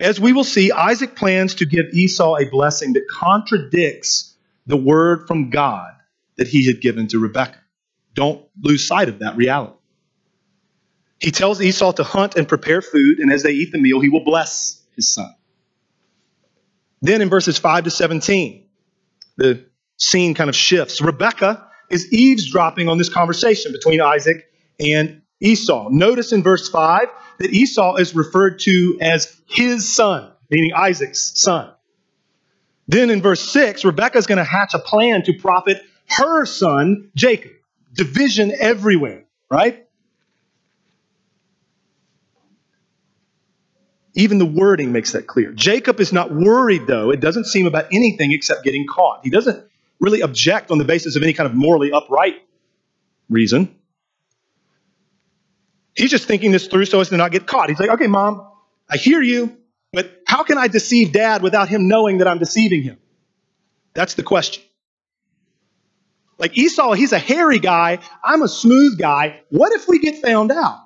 [0.00, 4.34] As we will see, Isaac plans to give Esau a blessing that contradicts
[4.66, 5.92] the word from God
[6.36, 7.62] that he had given to Rebekah.
[8.14, 9.75] Don't lose sight of that reality.
[11.18, 14.08] He tells Esau to hunt and prepare food, and as they eat the meal, he
[14.08, 15.34] will bless his son.
[17.00, 18.66] Then in verses 5 to 17,
[19.36, 21.00] the scene kind of shifts.
[21.00, 24.50] Rebekah is eavesdropping on this conversation between Isaac
[24.80, 25.88] and Esau.
[25.90, 31.72] Notice in verse 5 that Esau is referred to as his son, meaning Isaac's son.
[32.88, 37.10] Then in verse 6, Rebekah is going to hatch a plan to profit her son,
[37.14, 37.52] Jacob.
[37.92, 39.85] Division everywhere, right?
[44.16, 45.52] Even the wording makes that clear.
[45.52, 47.10] Jacob is not worried, though.
[47.10, 49.20] It doesn't seem about anything except getting caught.
[49.22, 49.62] He doesn't
[50.00, 52.36] really object on the basis of any kind of morally upright
[53.28, 53.74] reason.
[55.94, 57.68] He's just thinking this through so as to not get caught.
[57.68, 58.50] He's like, okay, mom,
[58.88, 59.54] I hear you,
[59.92, 62.98] but how can I deceive dad without him knowing that I'm deceiving him?
[63.92, 64.62] That's the question.
[66.38, 67.98] Like Esau, he's a hairy guy.
[68.24, 69.40] I'm a smooth guy.
[69.50, 70.85] What if we get found out?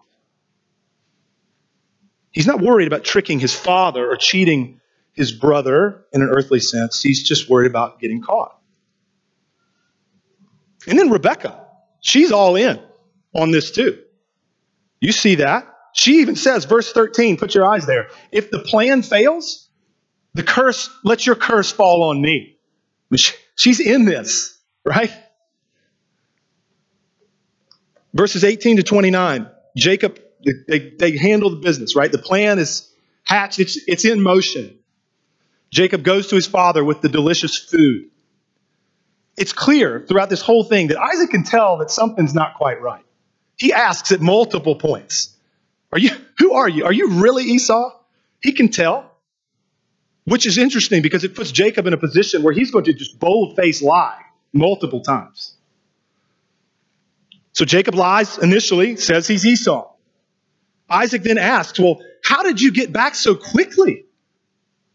[2.30, 4.80] He's not worried about tricking his father or cheating
[5.12, 7.02] his brother in an earthly sense.
[7.02, 8.56] He's just worried about getting caught.
[10.86, 11.66] And then Rebecca,
[12.00, 12.80] she's all in
[13.34, 13.98] on this too.
[15.00, 15.66] You see that?
[15.92, 18.08] She even says, verse 13, put your eyes there.
[18.30, 19.68] If the plan fails,
[20.34, 22.58] the curse, let your curse fall on me.
[23.56, 25.12] She's in this, right?
[28.14, 32.10] Verses 18 to 29, Jacob, they, they handle the business, right?
[32.10, 32.90] The plan is
[33.24, 34.78] hatched, it's, it's in motion.
[35.70, 38.10] Jacob goes to his father with the delicious food.
[39.36, 43.04] It's clear throughout this whole thing that Isaac can tell that something's not quite right.
[43.56, 45.36] He asks at multiple points,
[45.92, 46.84] Are you who are you?
[46.84, 47.92] Are you really Esau?
[48.42, 49.10] He can tell.
[50.24, 53.18] Which is interesting because it puts Jacob in a position where he's going to just
[53.18, 54.20] bold face lie
[54.52, 55.56] multiple times.
[57.52, 59.89] So Jacob lies initially, says he's Esau.
[60.90, 64.04] Isaac then asks, Well, how did you get back so quickly?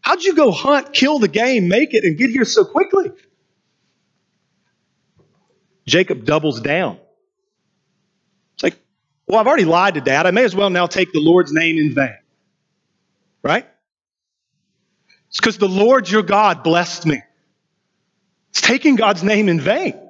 [0.00, 3.10] How'd you go hunt, kill the game, make it, and get here so quickly?
[5.86, 6.98] Jacob doubles down.
[8.54, 8.76] It's like,
[9.26, 10.26] well, I've already lied to dad.
[10.26, 12.16] I may as well now take the Lord's name in vain.
[13.42, 13.66] Right?
[15.28, 17.22] It's because the Lord your God blessed me.
[18.50, 20.05] It's taking God's name in vain.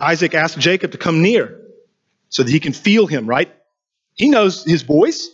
[0.00, 1.60] Isaac asked Jacob to come near
[2.30, 3.54] so that he can feel him, right?
[4.14, 5.28] He knows his voice.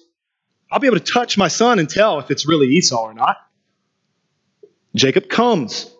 [0.70, 3.36] I'll be able to touch my son and tell if it's really Esau or not.
[4.94, 5.90] Jacob comes.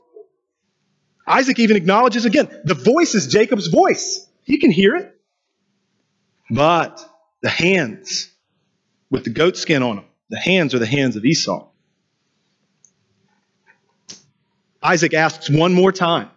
[1.26, 4.26] Isaac even acknowledges again the voice is Jacob's voice.
[4.42, 5.12] He can hear it.
[6.50, 7.00] But
[7.42, 8.30] the hands
[9.10, 11.68] with the goat skin on them, the hands are the hands of Esau.
[14.82, 16.30] Isaac asks one more time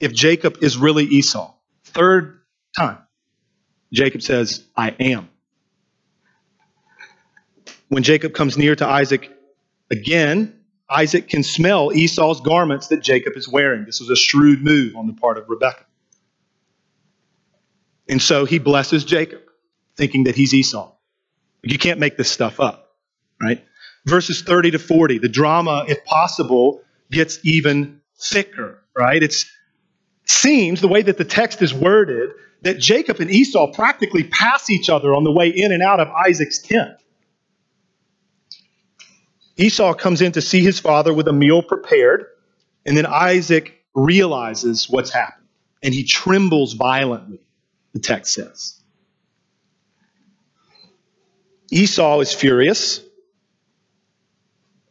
[0.00, 1.54] if Jacob is really Esau.
[1.84, 2.40] Third
[2.76, 2.98] time.
[3.92, 5.28] Jacob says, I am.
[7.88, 9.30] When Jacob comes near to Isaac
[9.90, 10.56] again,
[10.88, 13.84] Isaac can smell Esau's garments that Jacob is wearing.
[13.84, 15.84] This was a shrewd move on the part of Rebekah.
[18.08, 19.42] And so he blesses Jacob,
[19.96, 20.92] thinking that he's Esau.
[21.62, 22.96] You can't make this stuff up,
[23.40, 23.64] right?
[24.06, 29.22] Verses 30 to 40, the drama, if possible, gets even thicker, right?
[29.22, 29.34] It
[30.30, 32.30] seems, the way that the text is worded,
[32.62, 36.08] that Jacob and Esau practically pass each other on the way in and out of
[36.08, 36.92] Isaac's tent.
[39.56, 42.26] Esau comes in to see his father with a meal prepared,
[42.86, 45.48] and then Isaac realizes what's happened,
[45.82, 47.40] and he trembles violently,
[47.92, 48.80] the text says.
[51.70, 53.00] Esau is furious.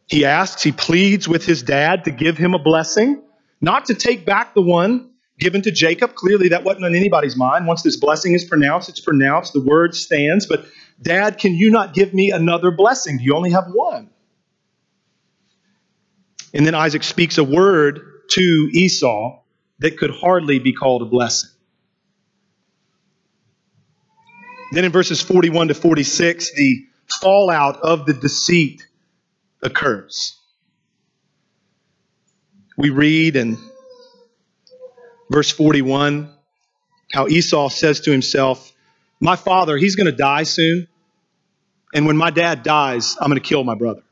[0.08, 3.22] He asks, he pleads with his dad to give him a blessing,
[3.60, 5.09] not to take back the one
[5.40, 6.14] given to Jacob.
[6.14, 7.66] Clearly, that wasn't on anybody's mind.
[7.66, 10.46] Once this blessing is pronounced, it's pronounced, the word stands.
[10.46, 10.66] But,
[11.02, 13.18] Dad, can you not give me another blessing?
[13.18, 14.10] Do you only have one?
[16.52, 19.40] And then Isaac speaks a word to Esau
[19.78, 21.50] that could hardly be called a blessing.
[24.72, 26.86] Then in verses 41 to 46, the
[27.20, 28.86] fallout of the deceit
[29.62, 30.36] occurs.
[32.76, 33.58] We read in
[35.30, 36.34] verse 41
[37.12, 38.72] how Esau says to himself,
[39.20, 40.86] My father, he's going to die soon.
[41.92, 44.02] And when my dad dies, I'm going to kill my brother.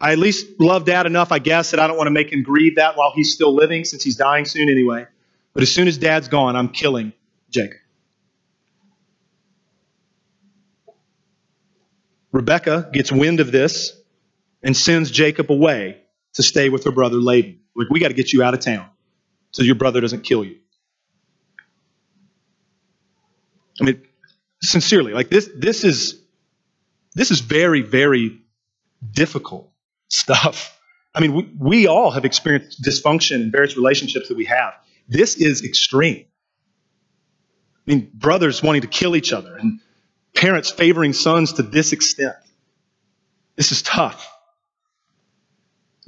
[0.00, 2.42] I at least love dad enough, I guess, that I don't want to make him
[2.42, 5.06] grieve that while he's still living, since he's dying soon anyway.
[5.52, 7.12] But as soon as dad's gone, I'm killing
[7.50, 7.78] Jacob.
[12.32, 13.92] Rebecca gets wind of this
[14.62, 16.00] and sends Jacob away
[16.32, 17.60] to stay with her brother Laban.
[17.76, 18.88] Like, we got to get you out of town
[19.54, 20.56] so your brother doesn't kill you.
[23.80, 24.02] I mean,
[24.60, 26.20] sincerely, like this, this is
[27.14, 28.40] this is very, very
[29.08, 29.70] difficult
[30.08, 30.76] stuff.
[31.14, 34.74] I mean, we, we all have experienced dysfunction in various relationships that we have.
[35.08, 36.24] This is extreme.
[37.86, 39.78] I mean, brothers wanting to kill each other and
[40.34, 42.34] parents favoring sons to this extent.
[43.54, 44.28] This is tough.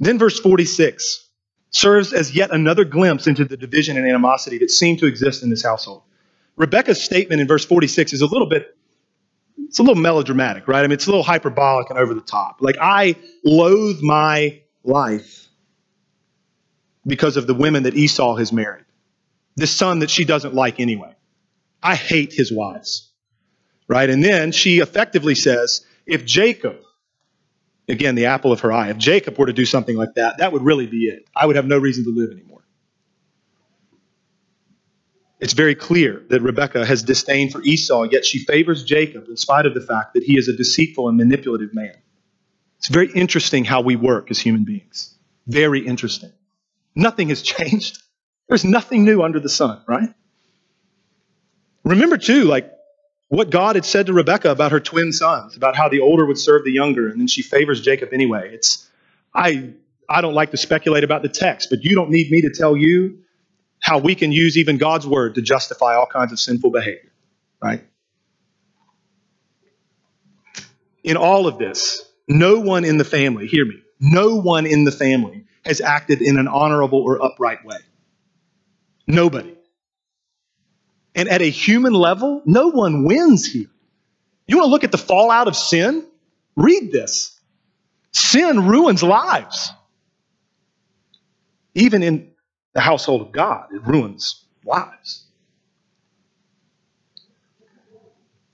[0.01, 1.26] Then, verse 46
[1.69, 5.49] serves as yet another glimpse into the division and animosity that seemed to exist in
[5.49, 6.03] this household.
[6.55, 8.77] Rebecca's statement in verse 46 is a little bit
[9.67, 10.79] it's a little melodramatic, right?
[10.79, 12.57] I mean, it's a little hyperbolic and over the top.
[12.61, 15.47] Like, I loathe my life
[17.05, 18.85] because of the women that Esau has married,
[19.55, 21.13] this son that she doesn't like anyway.
[21.81, 23.09] I hate his wives,
[23.87, 24.09] right?
[24.09, 26.77] And then she effectively says, if Jacob,
[27.87, 30.51] again, the apple of her eye, if Jacob were to do something like that, that
[30.51, 31.27] would really be it.
[31.35, 32.57] I would have no reason to live anymore
[35.39, 39.65] it's very clear that Rebekah has disdain for Esau, yet she favors Jacob in spite
[39.65, 41.95] of the fact that he is a deceitful and manipulative man.
[42.79, 45.15] It's very interesting how we work as human beings.
[45.45, 46.31] Very interesting.
[46.95, 47.99] Nothing has changed.
[48.47, 50.09] There's nothing new under the sun, right?
[51.83, 52.71] Remember, too, like
[53.29, 56.37] what God had said to Rebecca about her twin sons, about how the older would
[56.37, 58.51] serve the younger, and then she favors Jacob anyway.
[58.53, 58.89] It's
[59.33, 59.73] I
[60.09, 62.77] I don't like to speculate about the text, but you don't need me to tell
[62.77, 63.19] you
[63.81, 67.11] how we can use even God's word to justify all kinds of sinful behavior,
[67.61, 67.83] right?
[71.03, 74.91] In all of this, no one in the family, hear me, no one in the
[74.91, 77.77] family has acted in an honorable or upright way.
[79.07, 79.56] Nobody.
[81.17, 83.65] And at a human level, no one wins here.
[84.47, 86.05] You want to look at the fallout of sin?
[86.55, 87.37] Read this.
[88.13, 89.71] Sin ruins lives.
[91.73, 92.31] Even in
[92.73, 93.69] the household of God.
[93.73, 95.25] It ruins lives.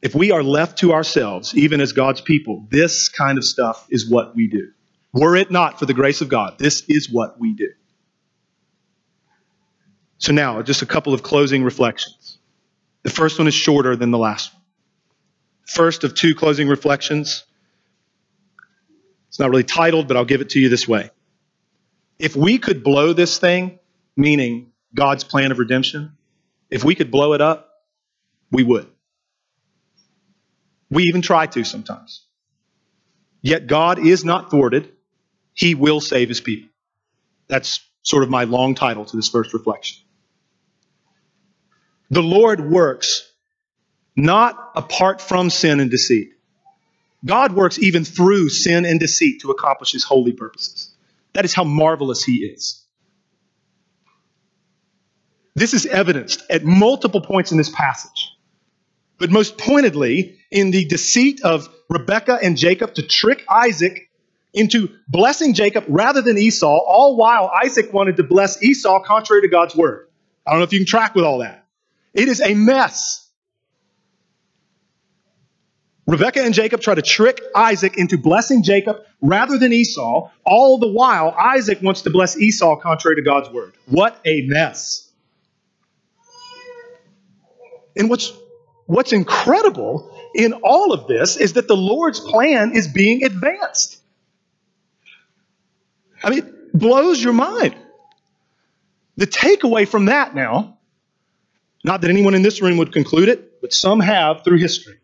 [0.02, 4.10] If we are left to ourselves, even as God's people, this kind of stuff is
[4.10, 4.72] what we do.
[5.14, 7.72] Were it not for the grace of God, this is what we do.
[10.18, 12.23] So, now, just a couple of closing reflections.
[13.04, 14.52] The first one is shorter than the last.
[15.66, 17.46] First of two closing reflections.
[19.30, 21.10] It's not really titled, but I'll give it to you this way.
[22.20, 23.80] If we could blow this thing,
[24.16, 26.18] meaning God's plan of redemption,
[26.70, 27.70] if we could blow it up,
[28.52, 28.88] we would.
[30.90, 32.26] We even try to sometimes.
[33.42, 34.92] Yet God is not thwarted.
[35.54, 36.70] He will save his people.
[37.48, 40.04] That's sort of my long title to this first reflection.
[42.14, 43.28] The Lord works
[44.16, 46.30] not apart from sin and deceit.
[47.26, 50.94] God works even through sin and deceit to accomplish his holy purposes.
[51.34, 52.86] That is how marvelous he is.
[55.56, 58.30] This is evidenced at multiple points in this passage.
[59.18, 64.12] But most pointedly, in the deceit of Rebekah and Jacob to trick Isaac
[64.54, 69.48] into blessing Jacob rather than Esau, all while Isaac wanted to bless Esau contrary to
[69.48, 70.10] God's word.
[70.46, 71.63] I don't know if you can track with all that.
[72.14, 73.20] It is a mess.
[76.06, 80.30] Rebekah and Jacob try to trick Isaac into blessing Jacob rather than Esau.
[80.46, 83.74] All the while, Isaac wants to bless Esau contrary to God's word.
[83.86, 85.10] What a mess.
[87.96, 88.34] And what's,
[88.86, 94.00] what's incredible in all of this is that the Lord's plan is being advanced.
[96.24, 97.76] I mean, it blows your mind.
[99.16, 100.73] The takeaway from that now,
[101.84, 105.00] not that anyone in this room would conclude it, but some have through history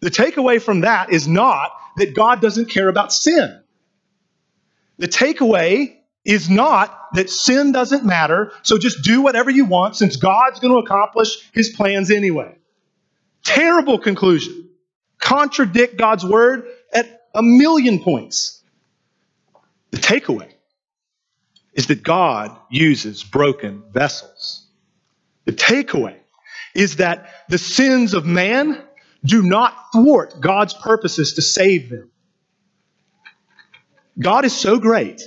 [0.00, 3.60] the takeaway from that is not that God doesn't care about sin.
[4.98, 10.16] The takeaway is not that sin doesn't matter, so just do whatever you want since
[10.16, 12.56] God's going to accomplish his plans anyway.
[13.44, 14.68] Terrible conclusion.
[15.18, 18.62] Contradict God's word at a million points.
[19.90, 20.50] The takeaway
[21.74, 24.66] is that God uses broken vessels.
[25.44, 26.19] The takeaway
[26.74, 28.82] is that the sins of man
[29.24, 32.10] do not thwart God's purposes to save them.
[34.18, 35.22] God is so great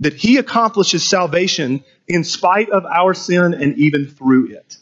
[0.00, 4.76] that he accomplishes salvation in spite of our sin and even through it.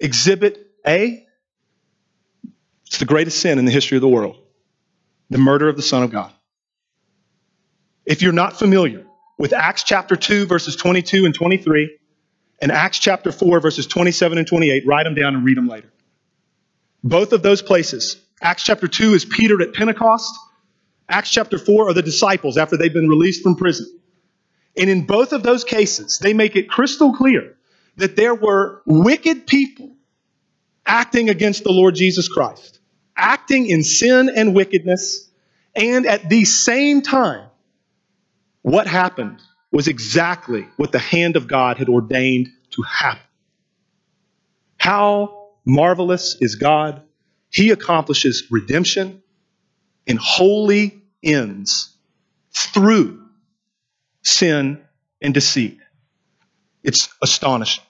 [0.00, 1.24] Exhibit A
[2.86, 4.36] it's the greatest sin in the history of the world
[5.30, 6.32] the murder of the Son of God.
[8.04, 9.04] If you're not familiar
[9.36, 11.98] with Acts chapter 2, verses 22 and 23,
[12.64, 15.92] and Acts chapter 4, verses 27 and 28, write them down and read them later.
[17.02, 18.16] Both of those places.
[18.40, 20.34] Acts chapter 2 is Peter at Pentecost.
[21.06, 24.00] Acts chapter 4 are the disciples after they've been released from prison.
[24.78, 27.54] And in both of those cases, they make it crystal clear
[27.96, 29.94] that there were wicked people
[30.86, 32.80] acting against the Lord Jesus Christ,
[33.14, 35.30] acting in sin and wickedness.
[35.76, 37.46] And at the same time,
[38.62, 39.42] what happened
[39.74, 43.20] was exactly what the hand of God had ordained to happen.
[44.78, 47.02] How Marvelous is God.
[47.50, 49.20] He accomplishes redemption
[50.06, 51.92] in holy ends
[52.52, 53.26] through
[54.22, 54.80] sin
[55.20, 55.78] and deceit.
[56.84, 57.84] It's astonishing.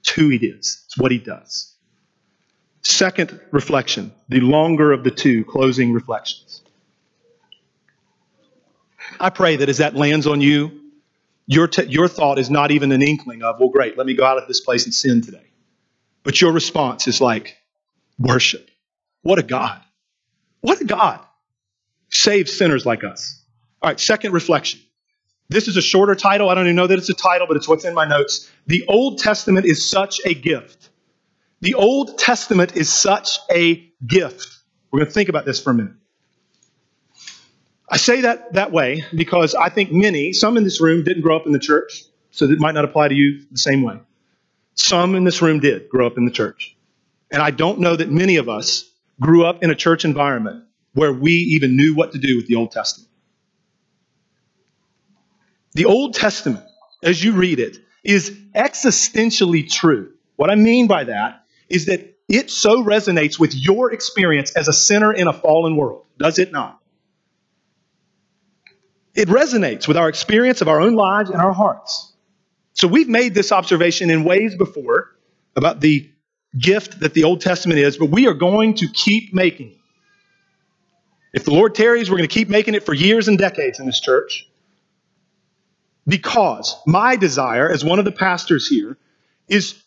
[0.00, 1.72] It's who he is, it's what he does.
[2.82, 6.62] Second reflection, the longer of the two closing reflections.
[9.20, 10.81] I pray that as that lands on you,
[11.46, 14.24] your, t- your thought is not even an inkling of, well, great, let me go
[14.24, 15.46] out of this place and sin today.
[16.22, 17.56] But your response is like
[18.18, 18.70] worship.
[19.22, 19.80] What a God.
[20.60, 21.20] What a God.
[22.10, 23.42] Saves sinners like us.
[23.80, 24.80] All right, second reflection.
[25.48, 26.48] This is a shorter title.
[26.48, 28.50] I don't even know that it's a title, but it's what's in my notes.
[28.66, 30.90] The Old Testament is such a gift.
[31.60, 34.58] The Old Testament is such a gift.
[34.90, 35.92] We're going to think about this for a minute.
[37.92, 41.36] I say that that way because I think many, some in this room didn't grow
[41.36, 44.00] up in the church, so it might not apply to you the same way.
[44.74, 46.74] Some in this room did grow up in the church.
[47.30, 48.90] And I don't know that many of us
[49.20, 50.64] grew up in a church environment
[50.94, 53.10] where we even knew what to do with the Old Testament.
[55.74, 56.64] The Old Testament,
[57.02, 60.14] as you read it, is existentially true.
[60.36, 64.72] What I mean by that is that it so resonates with your experience as a
[64.72, 66.81] sinner in a fallen world, does it not?
[69.14, 72.12] It resonates with our experience of our own lives and our hearts.
[72.72, 75.10] So we've made this observation in ways before
[75.54, 76.10] about the
[76.58, 79.76] gift that the Old Testament is, but we are going to keep making it.
[81.34, 83.86] If the Lord tarries, we're going to keep making it for years and decades in
[83.86, 84.48] this church.
[86.06, 88.96] Because my desire as one of the pastors here
[89.48, 89.80] is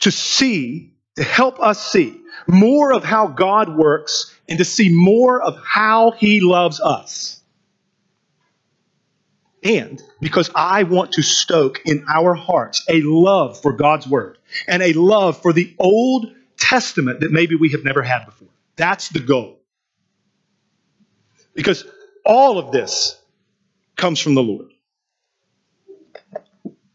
[0.00, 5.40] to see, to help us see more of how God works and to see more
[5.40, 7.40] of how He loves us
[9.64, 14.38] and because I want to stoke in our hearts a love for God's Word
[14.68, 16.26] and a love for the Old
[16.58, 18.48] Testament that maybe we have never had before.
[18.76, 19.60] That's the goal.
[21.54, 21.84] Because
[22.26, 23.18] all of this
[23.96, 24.70] comes from the Lord.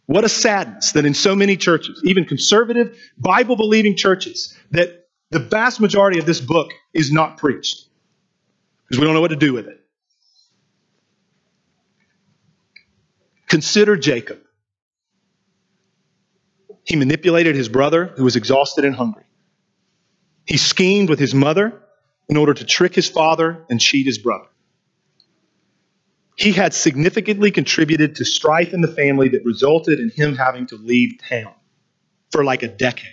[0.05, 5.39] What a sadness that in so many churches, even conservative, Bible believing churches, that the
[5.39, 7.85] vast majority of this book is not preached
[8.87, 9.79] because we don't know what to do with it.
[13.49, 14.39] Consider Jacob.
[16.85, 19.25] He manipulated his brother who was exhausted and hungry.
[20.45, 21.81] He schemed with his mother
[22.29, 24.45] in order to trick his father and cheat his brother.
[26.35, 30.75] He had significantly contributed to strife in the family that resulted in him having to
[30.77, 31.53] leave town
[32.31, 33.09] for like a decade.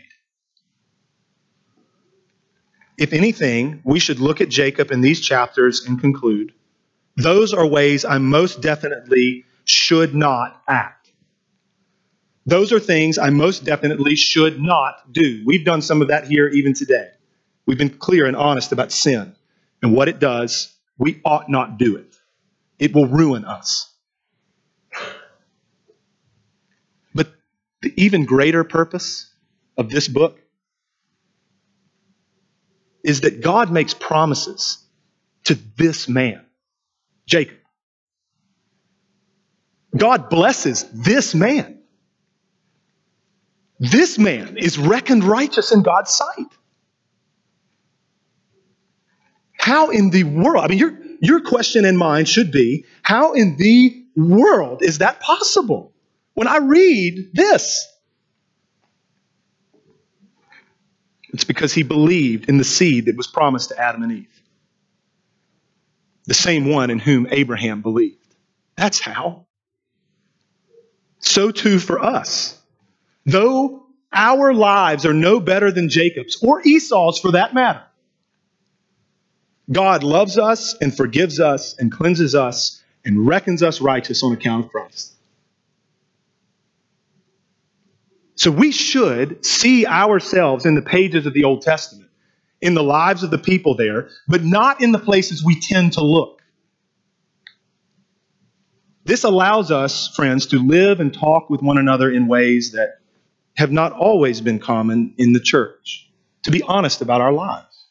[2.98, 6.52] If anything, we should look at Jacob in these chapters and conclude
[7.16, 11.10] those are ways I most definitely should not act.
[12.46, 15.42] Those are things I most definitely should not do.
[15.44, 17.10] We've done some of that here even today.
[17.66, 19.34] We've been clear and honest about sin
[19.82, 20.72] and what it does.
[20.98, 22.16] We ought not do it,
[22.78, 23.92] it will ruin us.
[27.14, 27.28] But
[27.82, 29.32] the even greater purpose
[29.76, 30.40] of this book
[33.02, 34.78] is that God makes promises
[35.44, 36.44] to this man,
[37.26, 37.58] Jacob.
[39.96, 41.80] God blesses this man.
[43.78, 46.46] This man is reckoned righteous in God's sight.
[49.58, 53.56] How in the world, I mean, your, your question and mine should be how in
[53.56, 55.92] the world is that possible?
[56.34, 57.86] When I read this,
[61.36, 64.42] It's because he believed in the seed that was promised to Adam and Eve.
[66.24, 68.34] The same one in whom Abraham believed.
[68.74, 69.45] That's how.
[71.26, 72.58] So too for us.
[73.26, 77.82] Though our lives are no better than Jacob's or Esau's for that matter,
[79.70, 84.66] God loves us and forgives us and cleanses us and reckons us righteous on account
[84.66, 85.14] of Christ.
[88.36, 92.08] So we should see ourselves in the pages of the Old Testament,
[92.60, 96.04] in the lives of the people there, but not in the places we tend to
[96.04, 96.35] look.
[99.06, 102.98] This allows us, friends, to live and talk with one another in ways that
[103.56, 106.10] have not always been common in the church,
[106.42, 107.84] to be honest about our lives.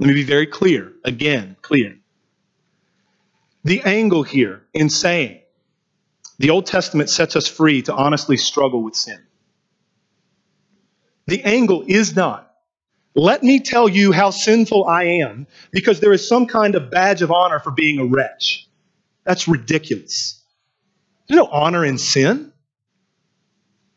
[0.00, 1.96] Let me be very clear, again, clear.
[3.62, 5.42] The angle here in saying
[6.40, 9.20] the Old Testament sets us free to honestly struggle with sin.
[11.28, 12.52] The angle is not,
[13.14, 17.22] let me tell you how sinful I am because there is some kind of badge
[17.22, 18.66] of honor for being a wretch.
[19.24, 20.42] That's ridiculous.
[21.28, 22.52] There's no honor in sin.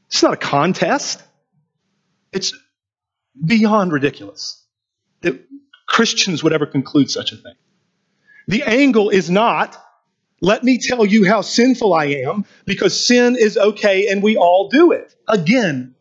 [0.07, 1.21] It's not a contest.
[2.31, 2.53] It's
[3.43, 4.63] beyond ridiculous
[5.21, 5.39] that
[5.87, 7.55] Christians would ever conclude such a thing.
[8.47, 9.77] The angle is not,
[10.41, 14.69] let me tell you how sinful I am because sin is okay and we all
[14.69, 15.15] do it.
[15.27, 15.95] Again,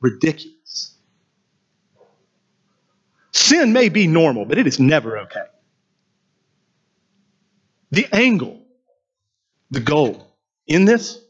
[0.00, 0.96] ridiculous.
[3.32, 5.44] Sin may be normal, but it is never okay.
[7.90, 8.59] The angle,
[9.70, 10.26] the goal
[10.66, 11.20] in this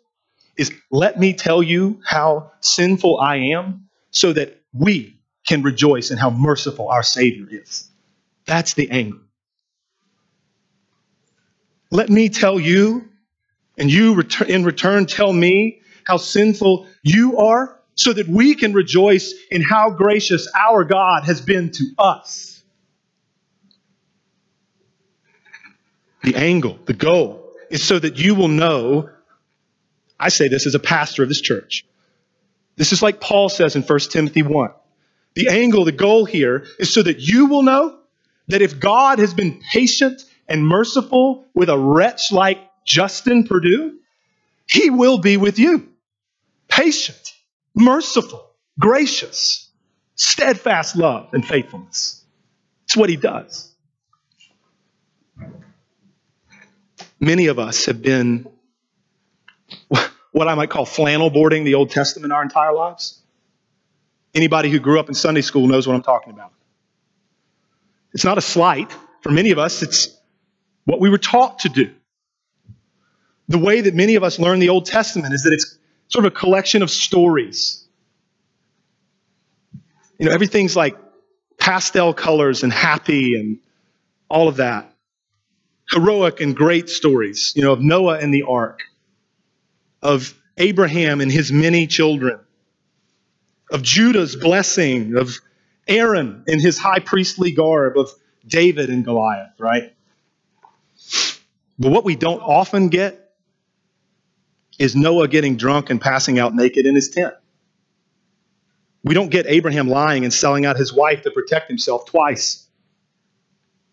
[0.56, 6.18] is let me tell you how sinful I am so that we can rejoice in
[6.18, 7.88] how merciful our Savior is.
[8.46, 9.20] That's the angle.
[11.90, 13.08] Let me tell you,
[13.76, 19.34] and you in return tell me how sinful you are, so that we can rejoice
[19.50, 22.62] in how gracious our God has been to us.
[26.22, 29.08] The angle, the goal, is so that you will know.
[30.18, 31.86] I say this as a pastor of this church.
[32.76, 34.70] This is like Paul says in 1 Timothy 1.
[35.34, 37.98] The angle, the goal here is so that you will know
[38.48, 43.98] that if God has been patient and merciful with a wretch like Justin Purdue,
[44.66, 45.88] he will be with you.
[46.68, 47.34] Patient,
[47.74, 49.70] merciful, gracious,
[50.16, 52.24] steadfast love and faithfulness.
[52.84, 53.69] It's what he does.
[57.20, 58.48] Many of us have been
[60.32, 63.20] what I might call flannel boarding the Old Testament our entire lives.
[64.34, 66.52] Anybody who grew up in Sunday school knows what I'm talking about.
[68.14, 68.90] It's not a slight.
[69.20, 70.16] For many of us, it's
[70.84, 71.92] what we were taught to do.
[73.48, 75.76] The way that many of us learn the Old Testament is that it's
[76.08, 77.84] sort of a collection of stories.
[80.18, 80.96] You know, everything's like
[81.58, 83.58] pastel colors and happy and
[84.28, 84.94] all of that.
[85.92, 88.82] Heroic and great stories, you know, of Noah and the ark,
[90.02, 92.40] of Abraham and his many children,
[93.70, 95.38] of Judah's blessing, of
[95.88, 98.10] Aaron in his high priestly garb, of
[98.46, 99.92] David and Goliath, right?
[101.78, 103.32] But what we don't often get
[104.78, 107.34] is Noah getting drunk and passing out naked in his tent.
[109.02, 112.66] We don't get Abraham lying and selling out his wife to protect himself twice.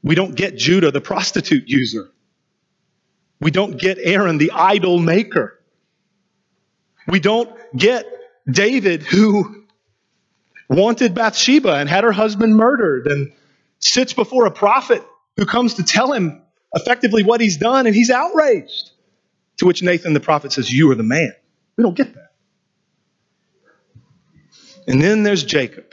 [0.08, 2.10] We don't get Judah, the prostitute user.
[3.42, 5.60] We don't get Aaron, the idol maker.
[7.08, 8.06] We don't get
[8.50, 9.66] David, who
[10.70, 13.34] wanted Bathsheba and had her husband murdered and
[13.80, 15.04] sits before a prophet
[15.36, 16.42] who comes to tell him
[16.74, 18.92] effectively what he's done and he's outraged.
[19.58, 21.34] To which Nathan the prophet says, You are the man.
[21.76, 22.32] We don't get that.
[24.88, 25.84] And then there's Jacob.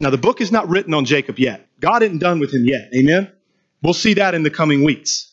[0.00, 1.69] Now, the book is not written on Jacob yet.
[1.80, 2.90] God isn't done with him yet.
[2.94, 3.32] Amen?
[3.82, 5.32] We'll see that in the coming weeks.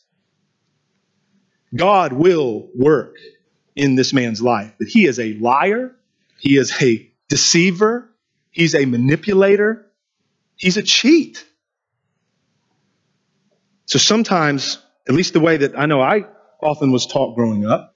[1.75, 3.15] God will work
[3.75, 5.95] in this man's life, but he is a liar,
[6.39, 8.09] he is a deceiver,
[8.51, 9.85] he's a manipulator,
[10.55, 11.45] he's a cheat.
[13.85, 16.25] So sometimes, at least the way that I know I
[16.61, 17.95] often was taught growing up,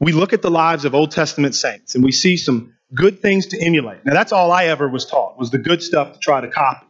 [0.00, 3.46] we look at the lives of Old Testament saints and we see some good things
[3.48, 4.04] to emulate.
[4.04, 6.86] Now that's all I ever was taught was the good stuff to try to copy.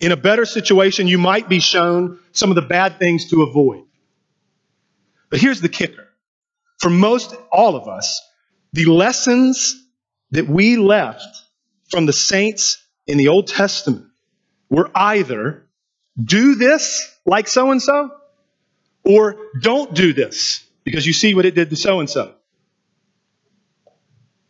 [0.00, 3.84] In a better situation, you might be shown some of the bad things to avoid.
[5.30, 6.08] But here's the kicker.
[6.78, 8.20] For most all of us,
[8.72, 9.86] the lessons
[10.30, 11.42] that we left
[11.90, 14.06] from the saints in the Old Testament
[14.70, 15.66] were either
[16.22, 18.10] do this like so and so,
[19.04, 22.34] or don't do this because you see what it did to so and so.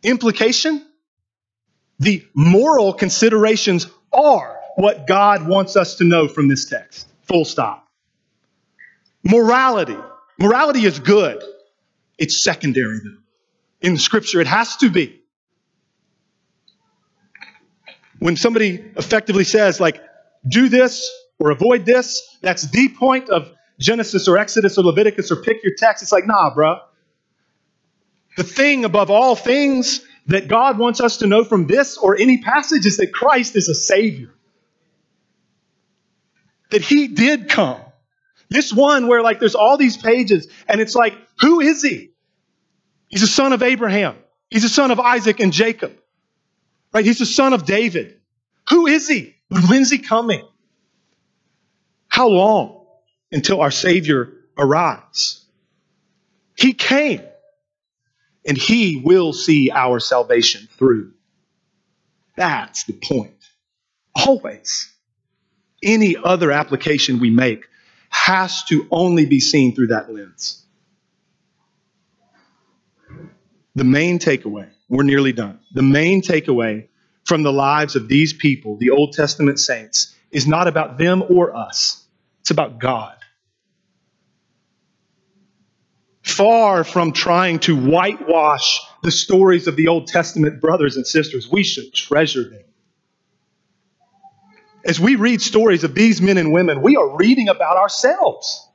[0.03, 0.87] Implication
[2.01, 7.07] the moral considerations are what God wants us to know from this text.
[7.25, 7.87] Full stop.
[9.23, 9.99] Morality.
[10.39, 11.43] Morality is good.
[12.17, 13.19] It's secondary, though.
[13.83, 15.21] In scripture, it has to be.
[18.19, 20.03] When somebody effectively says, like,
[20.47, 25.37] do this or avoid this, that's the point of Genesis or Exodus or Leviticus or
[25.37, 26.03] pick your text.
[26.03, 26.81] It's like, nah, bruh.
[28.37, 32.39] The thing above all things that God wants us to know from this or any
[32.39, 34.33] passage is that Christ is a Savior.
[36.71, 37.81] That He did come.
[38.49, 42.11] This one where, like, there's all these pages, and it's like, who is He?
[43.09, 44.17] He's a son of Abraham,
[44.51, 45.93] He's a son of Isaac and Jacob,
[46.93, 47.05] right?
[47.05, 48.21] He's a son of David.
[48.71, 49.35] Who is He?
[49.49, 50.47] When's He coming?
[52.09, 52.81] How long?
[53.33, 55.45] until our Savior arrives.
[56.57, 57.23] He came,
[58.47, 61.13] and He will see our salvation through.
[62.37, 63.35] That's the point.
[64.15, 64.93] Always.
[65.83, 67.67] Any other application we make
[68.11, 70.65] has to only be seen through that lens.
[73.75, 75.61] The main takeaway, we're nearly done.
[75.73, 76.89] The main takeaway
[77.25, 81.55] from the lives of these people, the Old Testament saints, is not about them or
[81.55, 82.05] us.
[82.41, 83.17] It's about God.
[86.41, 91.63] Far from trying to whitewash the stories of the Old Testament brothers and sisters, we
[91.63, 92.63] should treasure them.
[94.87, 98.67] As we read stories of these men and women, we are reading about ourselves.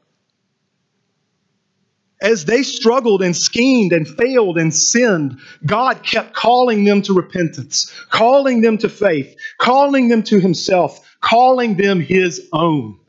[2.21, 7.91] As they struggled and schemed and failed and sinned, God kept calling them to repentance,
[8.11, 12.99] calling them to faith, calling them to Himself, calling them His own.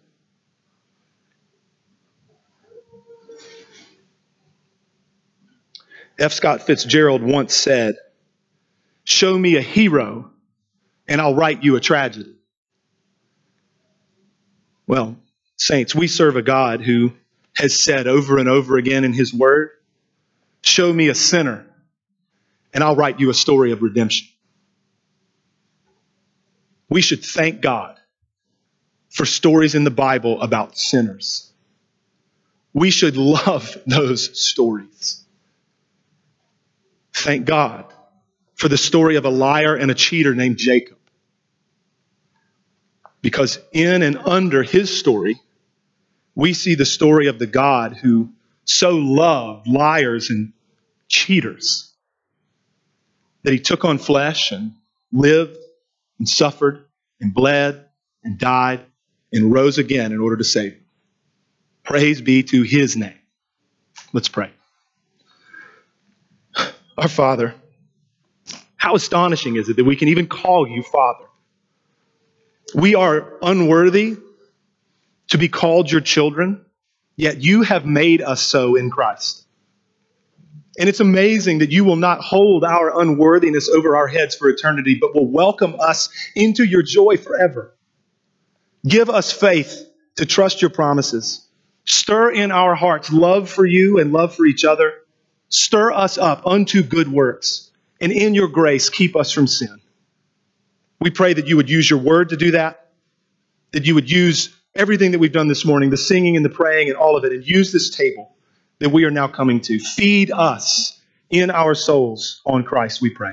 [6.18, 6.32] F.
[6.32, 7.96] Scott Fitzgerald once said,
[9.04, 10.30] Show me a hero,
[11.06, 12.34] and I'll write you a tragedy.
[14.86, 15.16] Well,
[15.56, 17.12] saints, we serve a God who
[17.54, 19.70] has said over and over again in His Word,
[20.62, 21.66] Show me a sinner,
[22.74, 24.28] and I'll write you a story of redemption.
[26.88, 27.98] We should thank God
[29.10, 31.52] for stories in the Bible about sinners.
[32.72, 35.25] We should love those stories.
[37.16, 37.86] Thank God
[38.56, 40.98] for the story of a liar and a cheater named Jacob.
[43.22, 45.40] Because in and under his story,
[46.34, 48.30] we see the story of the God who
[48.64, 50.52] so loved liars and
[51.08, 51.92] cheaters
[53.44, 54.72] that he took on flesh and
[55.10, 55.56] lived
[56.18, 56.84] and suffered
[57.20, 57.86] and bled
[58.24, 58.84] and died
[59.32, 60.76] and rose again in order to save.
[61.82, 63.18] Praise be to his name.
[64.12, 64.50] Let's pray.
[66.98, 67.54] Our Father,
[68.76, 71.26] how astonishing is it that we can even call you Father?
[72.74, 74.16] We are unworthy
[75.28, 76.64] to be called your children,
[77.14, 79.44] yet you have made us so in Christ.
[80.78, 84.96] And it's amazing that you will not hold our unworthiness over our heads for eternity,
[84.98, 87.74] but will welcome us into your joy forever.
[88.86, 89.86] Give us faith
[90.16, 91.46] to trust your promises.
[91.84, 94.94] Stir in our hearts love for you and love for each other
[95.48, 97.70] Stir us up unto good works,
[98.00, 99.80] and in your grace, keep us from sin.
[101.00, 102.90] We pray that you would use your word to do that,
[103.72, 106.88] that you would use everything that we've done this morning, the singing and the praying
[106.88, 108.34] and all of it, and use this table
[108.78, 109.78] that we are now coming to.
[109.78, 113.32] Feed us in our souls on Christ, we pray.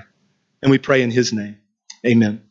[0.62, 1.58] And we pray in his name.
[2.06, 2.44] Amen.